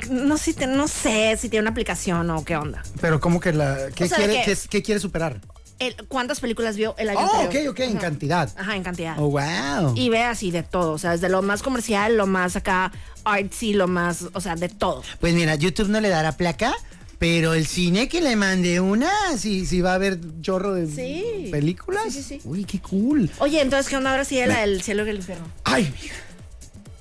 [0.10, 2.82] no, sé si te- no sé si tiene una aplicación o qué onda.
[3.00, 3.90] Pero ¿cómo que la...
[3.94, 5.40] ¿Qué, O sea, de quiere, que- qué es- qué quiere superar?
[5.80, 7.72] El- ¿Cuántas películas vio el año Oh, ok, anterior?
[7.72, 8.54] ok, en cantidad.
[8.58, 9.16] Ajá, en cantidad.
[9.20, 9.94] Oh, wow.
[9.96, 12.92] Y ve así de todo, o sea, desde lo más comercial, lo más acá
[13.26, 15.04] artsy, lo más, o sea, de todo.
[15.20, 16.74] Pues mira, YouTube no le dará placa,
[17.20, 21.48] pero el cine que le mande una, si, si va a haber chorro de Sí.
[21.52, 22.04] películas.
[22.06, 22.42] Sí, sí, sí.
[22.44, 23.30] Uy, qué cool.
[23.40, 25.46] Oye, entonces, ¿qué onda ahora sí la del cielo y el infierno?
[25.64, 26.16] Ay, mija.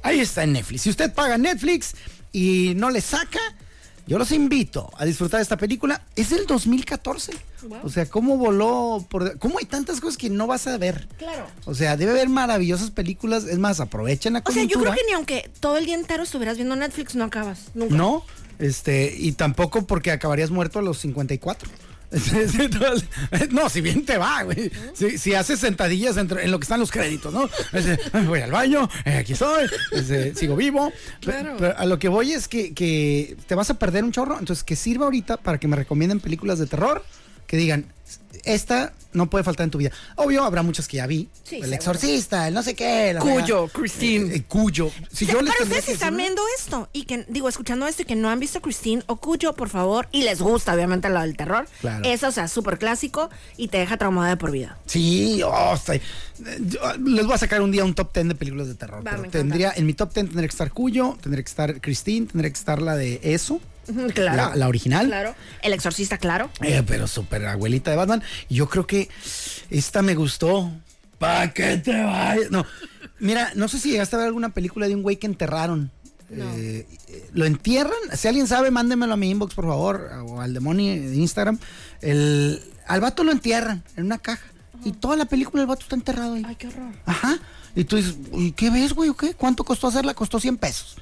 [0.02, 0.82] Ahí está en Netflix.
[0.82, 1.94] Si usted paga Netflix
[2.32, 3.38] y no le saca,
[4.06, 6.02] yo los invito a disfrutar de esta película.
[6.16, 7.32] Es del 2014.
[7.84, 9.04] O sea, ¿cómo voló?
[9.08, 9.38] Por...
[9.38, 11.08] ¿Cómo hay tantas cosas que no vas a ver?
[11.18, 11.46] Claro.
[11.64, 13.44] O sea, debe haber maravillosas películas.
[13.44, 16.24] Es más, aprovechen la O sea, yo creo que ni aunque todo el día entero
[16.24, 17.70] estuvieras viendo Netflix, no acabas.
[17.74, 17.94] Nunca.
[17.94, 18.24] No,
[18.58, 21.70] este, y tampoco porque acabarías muerto a los 54.
[23.50, 24.70] no, si bien te va, güey.
[24.94, 27.48] Si, si haces sentadillas entre- en lo que están los créditos, ¿no?
[28.26, 29.66] Voy al baño, eh, aquí estoy,
[30.34, 30.92] sigo vivo.
[31.20, 31.56] Claro.
[31.58, 34.64] Pero a lo que voy es que, que te vas a perder un chorro, entonces
[34.64, 37.04] que sirva ahorita para que me recomienden películas de terror
[37.46, 37.86] que digan,
[38.44, 39.90] esta no puede faltar en tu vida.
[40.16, 41.28] Obvio, habrá muchas que ya vi.
[41.44, 41.74] Sí, el seguro.
[41.76, 43.12] exorcista, el no sé qué.
[43.12, 43.72] la Cuyo, verdad.
[43.74, 44.32] Christine.
[44.32, 44.90] Eh, eh, cuyo.
[45.12, 48.30] Si yo ustedes que están viendo esto y que, digo, escuchando esto y que no
[48.30, 51.66] han visto Christine o Cuyo, por favor, y les gusta, obviamente, lo del terror.
[51.80, 52.04] Claro.
[52.04, 54.78] Eso, o sea, súper clásico y te deja traumada de por vida.
[54.86, 56.00] Sí, oh, estoy-
[56.60, 59.06] yo, les voy a sacar un día un top 10 de películas de terror.
[59.06, 62.26] Va, pero tendría, en mi top 10 tendría que estar Cuyo, tendría que estar Christine,
[62.26, 63.60] tendría que estar la de Eso,
[64.14, 64.36] Claro.
[64.36, 65.06] la, la original.
[65.06, 65.34] Claro.
[65.62, 66.50] El exorcista, claro.
[66.60, 68.22] Eh, pero súper abuelita de Batman.
[68.48, 69.08] Yo creo que
[69.70, 70.70] esta me gustó.
[71.18, 72.50] ¿Para qué te vayas?
[72.50, 72.66] No,
[73.20, 75.90] mira, no sé si llegaste a ver alguna película de un güey que enterraron.
[76.30, 77.98] Eh, eh, lo entierran.
[78.16, 81.58] Si alguien sabe, mándemelo a mi inbox, por favor, o al demonio de Instagram.
[82.00, 84.46] El, al vato lo entierran en una caja.
[84.84, 86.42] Y toda la película el vato está enterrado ahí.
[86.46, 86.92] Ay, qué horror.
[87.06, 87.38] Ajá.
[87.74, 89.08] Y tú dices, ¿y qué ves, güey?
[89.10, 89.32] ¿O qué?
[89.34, 90.12] ¿Cuánto costó hacerla?
[90.14, 90.96] Costó 100 pesos.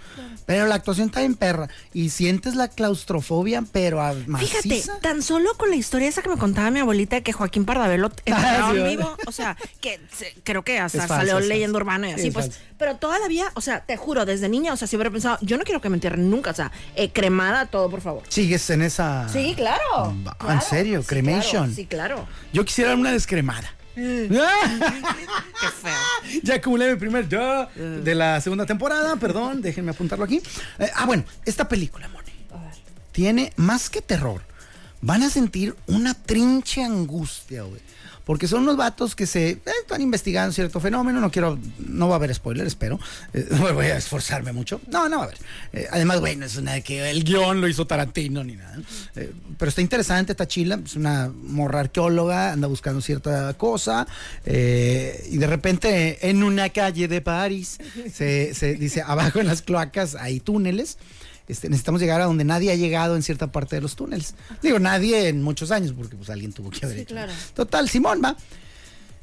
[0.46, 1.68] Pero la actuación está en perra.
[1.92, 4.28] Y sientes la claustrofobia, pero a Fíjate,
[4.68, 4.98] maciza.
[5.00, 8.08] tan solo con la historia esa que me contaba mi abuelita de que Joaquín Pardavelo
[8.10, 11.76] Ah, enterrado sí, en vivo, o sea, que se- creo que hasta falso, salió falso.
[11.76, 12.46] urbana y así, Es pues.
[12.46, 12.60] falso.
[12.78, 15.38] Pero toda la vida, o sea, te juro, desde niña, o sea, siempre he pensado,
[15.42, 18.22] yo no quiero que me entierren nunca, o sea, eh, cremada, todo, por favor.
[18.28, 19.28] Sigues en esa.
[19.28, 19.82] Sí, claro.
[19.94, 20.60] Ah, ¿en claro.
[20.68, 21.02] serio?
[21.02, 21.62] Sí, Cremation.
[21.64, 22.28] claro, Sí, claro.
[22.52, 23.74] Yo quisiera una descremada.
[25.60, 26.40] Qué feo.
[26.42, 30.42] ya acumulé mi primer ya de la segunda temporada, perdón, déjenme apuntarlo aquí.
[30.78, 32.32] Eh, ah, bueno, esta película, Moni,
[33.12, 34.42] tiene más que terror.
[35.02, 37.80] Van a sentir una trinche angustia, güey.
[38.30, 41.20] Porque son unos vatos que se eh, están investigando cierto fenómeno.
[41.20, 42.96] No quiero, no va a haber spoiler, espero.
[43.32, 44.80] Eh, voy a esforzarme mucho.
[44.86, 45.38] No, no va a haber.
[45.72, 48.78] Eh, además, güey, no es una de que el guion lo hizo Tarantino ni nada.
[49.16, 50.78] Eh, pero está interesante, está chila.
[50.84, 54.06] Es una morra arqueóloga, anda buscando cierta cosa.
[54.46, 57.78] y de repente, en una calle de París,
[58.14, 60.98] se, se dice abajo en las cloacas hay túneles.
[61.50, 64.34] Este, necesitamos llegar a donde nadie ha llegado en cierta parte de los túneles.
[64.62, 67.14] Digo, nadie en muchos años, porque pues alguien tuvo que haber Sí, hecho.
[67.14, 67.32] claro.
[67.54, 68.36] Total, Simón va.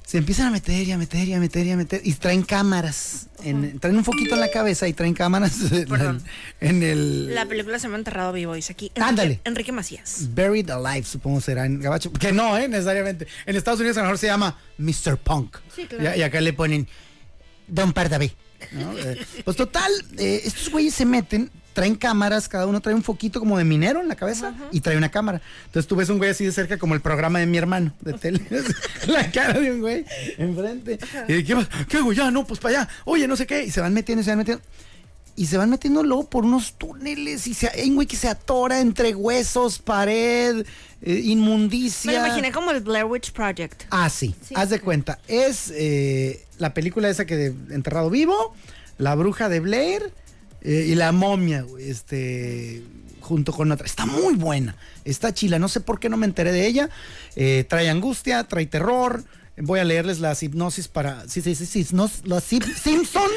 [0.06, 2.00] Se empiezan a meter y a meter y a meter y a meter.
[2.02, 3.28] Y traen cámaras.
[3.44, 6.24] En- traen un foquito en la cabeza y traen cámaras en, Perdón.
[6.62, 7.36] en el.
[7.36, 8.86] La película se llama Enterrado Vivo, dice aquí.
[8.96, 9.42] Enrique, Ándale.
[9.44, 10.30] Enrique Macías.
[10.34, 12.14] Buried Alive, supongo será en Gabacho.
[12.14, 12.70] Que no, ¿eh?
[12.70, 13.28] Necesariamente.
[13.46, 15.18] En Estados Unidos a lo mejor se llama Mr.
[15.18, 15.58] Punk.
[15.76, 16.16] Sí, claro.
[16.16, 16.88] Y, y acá le ponen
[17.68, 18.34] Don Pardavé.
[18.72, 18.98] ¿no?
[18.98, 23.40] Eh, pues total, eh, estos güeyes se meten, traen cámaras, cada uno trae un foquito
[23.40, 25.40] como de minero en la cabeza y trae una cámara.
[25.68, 28.14] Entonces tú ves un güey así de cerca como el programa de mi hermano de
[28.14, 28.42] tele.
[29.06, 30.04] la cara de un güey
[30.40, 30.98] enfrente.
[31.28, 32.32] Y ¿qué, va- ¿qué hago ya?
[32.32, 32.90] No, pues para allá.
[33.06, 33.64] Oye, no sé qué.
[33.64, 34.64] Y se van metiendo y se van metiendo.
[35.36, 38.28] Y se van metiendo luego por unos túneles y se, hay un güey que se
[38.28, 40.66] atora entre huesos, pared,
[41.04, 42.12] eh, inmundicia.
[42.12, 43.84] Me lo imaginé como el Blair Witch Project.
[43.92, 44.56] Ah, sí, Sí.
[44.58, 45.20] haz de cuenta.
[45.28, 48.56] Es eh, la película esa que de Enterrado Vivo,
[48.98, 50.12] La Bruja de Blair
[50.62, 52.84] eh, y La Momia, güey, este,
[53.22, 53.86] junto con otra.
[53.86, 55.60] Está muy buena, está chila.
[55.60, 56.90] No sé por qué no me enteré de ella.
[57.36, 59.24] Eh, trae angustia, trae terror.
[59.60, 61.28] Voy a leerles las hipnosis para.
[61.28, 61.84] Sí, sí, sí, sí.
[61.84, 62.44] hipnos- las
[62.84, 63.32] Simpsons.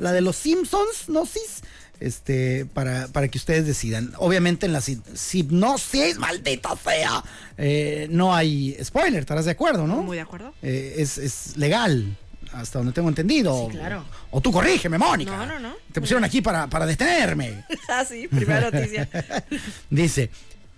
[0.00, 1.62] La de los Simpsons, gnosis.
[2.00, 4.12] Este, para, para que ustedes decidan.
[4.18, 5.04] Obviamente en las hip-
[5.34, 7.22] hipnosis, maldita sea,
[7.58, 10.02] eh, no hay spoiler, estarás de acuerdo, ¿no?
[10.02, 10.52] Muy de acuerdo.
[10.62, 12.18] Es, es legal,
[12.54, 13.68] hasta donde tengo entendido.
[13.70, 14.04] Sí, claro.
[14.30, 15.36] O, tú corrígeme, Mónica.
[15.36, 15.74] No, no, no.
[15.92, 17.64] Te pusieron aquí para, para detenerme.
[17.88, 19.08] ah, sí, primera noticia.
[19.90, 20.30] Dice,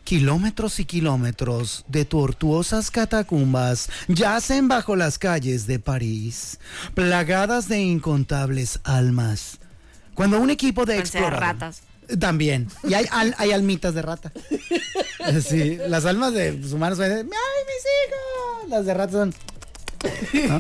[0.05, 6.59] kilómetros y kilómetros de tortuosas catacumbas yacen bajo las calles de París,
[6.95, 9.59] plagadas de incontables almas.
[10.15, 11.83] Cuando un equipo de exploradores...
[12.21, 12.69] También.
[12.87, 14.31] Y hay, al- hay almitas de rata.
[15.41, 18.69] Sí, las almas de los humanos son ¡ay, mis hijos!
[18.69, 19.35] Las de ratas son...
[20.49, 20.59] ¿no?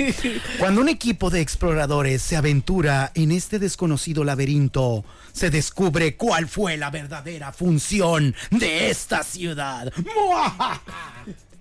[0.58, 6.76] Cuando un equipo de exploradores se aventura en este desconocido laberinto, se descubre cuál fue
[6.76, 9.92] la verdadera función de esta ciudad.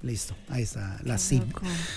[0.01, 1.45] Listo, ahí está, la sin.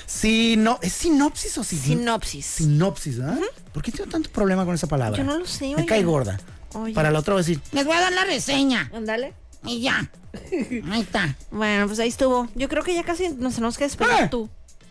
[0.06, 2.46] Sino, ¿Es sinopsis o sin- Sinopsis.
[2.46, 3.36] Sinopsis, ¿ah?
[3.72, 5.18] ¿Por qué tengo tanto problema con esa palabra?
[5.18, 6.38] Yo no lo sé, Me cae gorda.
[6.74, 6.94] Oye.
[6.94, 8.90] Para la otra voy a decir, Les voy a dar la reseña.
[8.94, 9.34] Ándale.
[9.64, 10.08] Y ya.
[10.90, 11.34] Ahí está.
[11.50, 12.46] Bueno, pues ahí estuvo.
[12.54, 14.28] Yo creo que ya casi nos tenemos que despedir ¡Eh!
[14.30, 14.48] tú.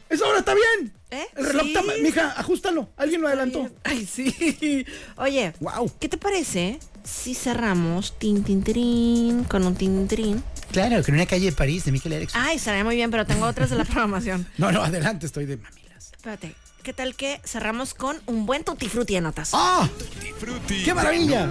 [0.09, 0.93] ¡Esa hora está bien!
[1.11, 1.25] ¿Eh?
[1.35, 1.73] El reloj Sí.
[1.75, 1.81] está...
[2.01, 2.89] Mija, ajustalo.
[2.97, 3.69] Alguien lo adelantó.
[3.83, 4.85] Ay, sí.
[5.17, 5.91] Oye, Wow.
[5.99, 10.43] ¿qué te parece si cerramos tin tin tirín con un tin tirín?
[10.71, 12.41] Claro, que en una calle de París, de Michael Erickson.
[12.43, 14.45] Ay, estaría muy bien, pero tengo otras de la programación.
[14.57, 16.11] No, no, adelante, estoy de mamilas.
[16.15, 16.53] Espérate,
[16.83, 19.51] ¿qué tal que cerramos con un buen tutti frutti de notas?
[19.53, 19.87] ¡Ah!
[20.83, 21.49] ¡Qué maravilla!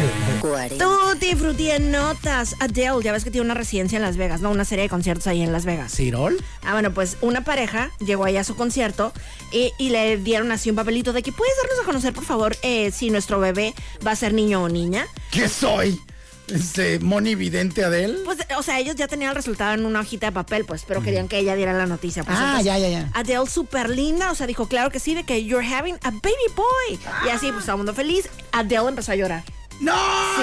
[0.78, 2.56] Tutti frutti de notas.
[2.60, 4.50] Adele, ya ves que tiene una residencia en Las Vegas, ¿no?
[4.50, 5.92] Una serie de conciertos ahí en Las Vegas.
[5.92, 6.42] ¿Cirol?
[6.64, 9.12] Ah, bueno, pues una pareja llegó ahí a su concierto
[9.52, 12.56] y, y le dieron así un papelito de que puedes darnos a conocer, por favor,
[12.62, 13.74] eh, si nuestro bebé
[14.06, 15.06] va a ser niño o niña.
[15.30, 16.00] ¿Qué soy?
[16.48, 18.22] Este, Moni Vidente Adel.
[18.24, 21.00] Pues, o sea, ellos ya tenían el resultado en una hojita de papel, pues, pero
[21.02, 22.24] querían que ella diera la noticia.
[22.24, 23.08] Pues, Ah, entonces, ya, ya, ya.
[23.14, 26.34] Adele súper linda, o sea, dijo, claro que sí, de que you're having a baby
[26.56, 26.98] boy.
[27.26, 28.28] Y así, pues, todo el mundo feliz.
[28.50, 29.44] Adele empezó a llorar.
[29.80, 29.94] ¡No!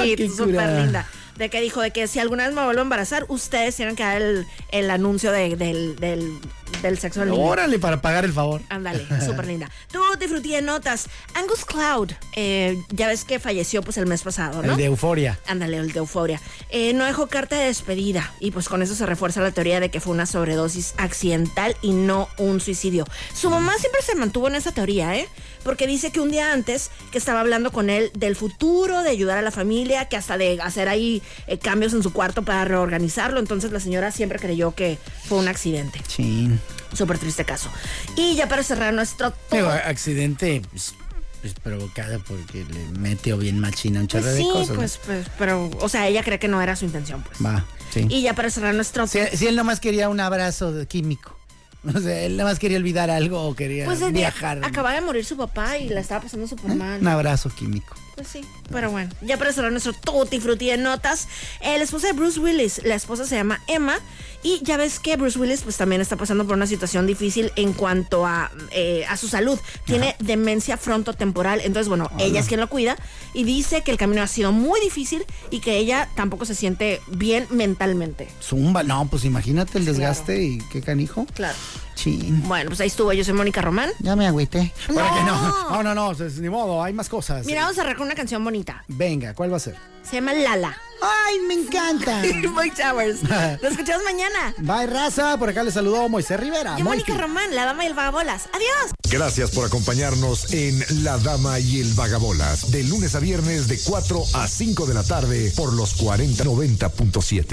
[0.04, 1.08] Sí, ¡Qué súper linda.
[1.38, 4.04] De que dijo de que si alguna vez me vuelvo a embarazar, ustedes tienen que
[4.04, 6.40] dar el, el anuncio de- del, del,
[6.82, 7.42] del sexo del niño.
[7.42, 8.62] Órale, para pagar el favor.
[8.70, 9.70] Ándale, súper linda.
[9.92, 11.08] Tú te frutí de notas.
[11.34, 14.72] Angus Cloud, eh, ya ves que falleció pues el mes pasado, ¿no?
[14.72, 15.40] El de Euforia.
[15.48, 16.42] Ándale, el de euforia.
[16.70, 19.90] Eh, no dejó carta de despedida y pues con eso se refuerza la teoría de
[19.90, 23.06] que fue una sobredosis accidental y no un suicidio.
[23.34, 25.28] Su mamá siempre se mantuvo en esa teoría, ¿eh?
[25.64, 29.38] Porque dice que un día antes que estaba hablando con él del futuro, de ayudar
[29.38, 33.40] a la familia, que hasta de hacer ahí eh, cambios en su cuarto para reorganizarlo.
[33.40, 34.98] Entonces la señora siempre creyó que
[35.28, 36.02] fue un accidente.
[36.08, 36.60] Chin.
[36.94, 37.70] Súper triste caso.
[38.16, 39.34] Y ya para cerrar nuestro...
[39.52, 40.94] Digo, accidente pues,
[41.42, 44.70] pues, provocado porque le metió bien machina un chorro Pues de sí, cosas.
[44.70, 44.76] ¿no?
[44.76, 47.38] pues, pues, pero, o sea, ella cree que no era su intención, pues.
[47.46, 48.06] Va, sí.
[48.10, 49.06] Y ya para cerrar nuestro...
[49.08, 51.36] Si, si él nomás quería un abrazo de químico.
[51.96, 54.60] O sea, él nomás quería olvidar algo o quería Pues viajar.
[54.66, 57.00] acaba de morir su papá y la estaba pasando súper mal.
[57.00, 57.96] Un abrazo químico.
[58.18, 58.42] Pues sí,
[58.72, 61.28] pero bueno, ya para cerrar nuestro tutti frutti de notas,
[61.62, 64.00] eh, la esposa de Bruce Willis, la esposa se llama Emma
[64.42, 67.74] y ya ves que Bruce Willis pues también está pasando por una situación difícil en
[67.74, 69.60] cuanto a, eh, a su salud.
[69.86, 72.98] Tiene demencia frontotemporal, entonces bueno, ella es quien lo cuida
[73.36, 77.02] y dice que el camino ha sido muy difícil y que ella tampoco se siente
[77.06, 78.28] bien mentalmente.
[78.42, 81.28] Zumba, no, pues imagínate el desgaste y qué canijo.
[81.36, 81.56] Claro.
[81.98, 82.48] Chin.
[82.48, 83.90] Bueno, pues ahí estuvo, yo soy Mónica Román.
[84.00, 84.72] Ya me agüité.
[84.94, 85.16] ¿Para No.
[85.16, 85.70] que no?
[85.72, 87.46] No, no, no, pues, ni modo, hay más cosas.
[87.46, 88.84] Mira, vamos a cerrar con una canción bonita.
[88.88, 89.76] Venga, ¿cuál va a ser?
[90.08, 90.78] Se llama Lala.
[91.02, 92.22] ¡Ay, me encanta!
[92.24, 93.20] Mike Towers.
[93.62, 94.54] Lo escuchamos mañana.
[94.60, 95.38] Bye, raza.
[95.38, 96.78] Por acá le saludó Moisés Rivera.
[96.78, 97.14] Yo, Mónica.
[97.18, 98.48] Román, la dama y el vagabolas.
[98.54, 98.94] Adiós.
[99.10, 104.22] Gracias por acompañarnos en La Dama y el Vagabolas, de lunes a viernes de 4
[104.34, 107.46] a 5 de la tarde por los 4090.7.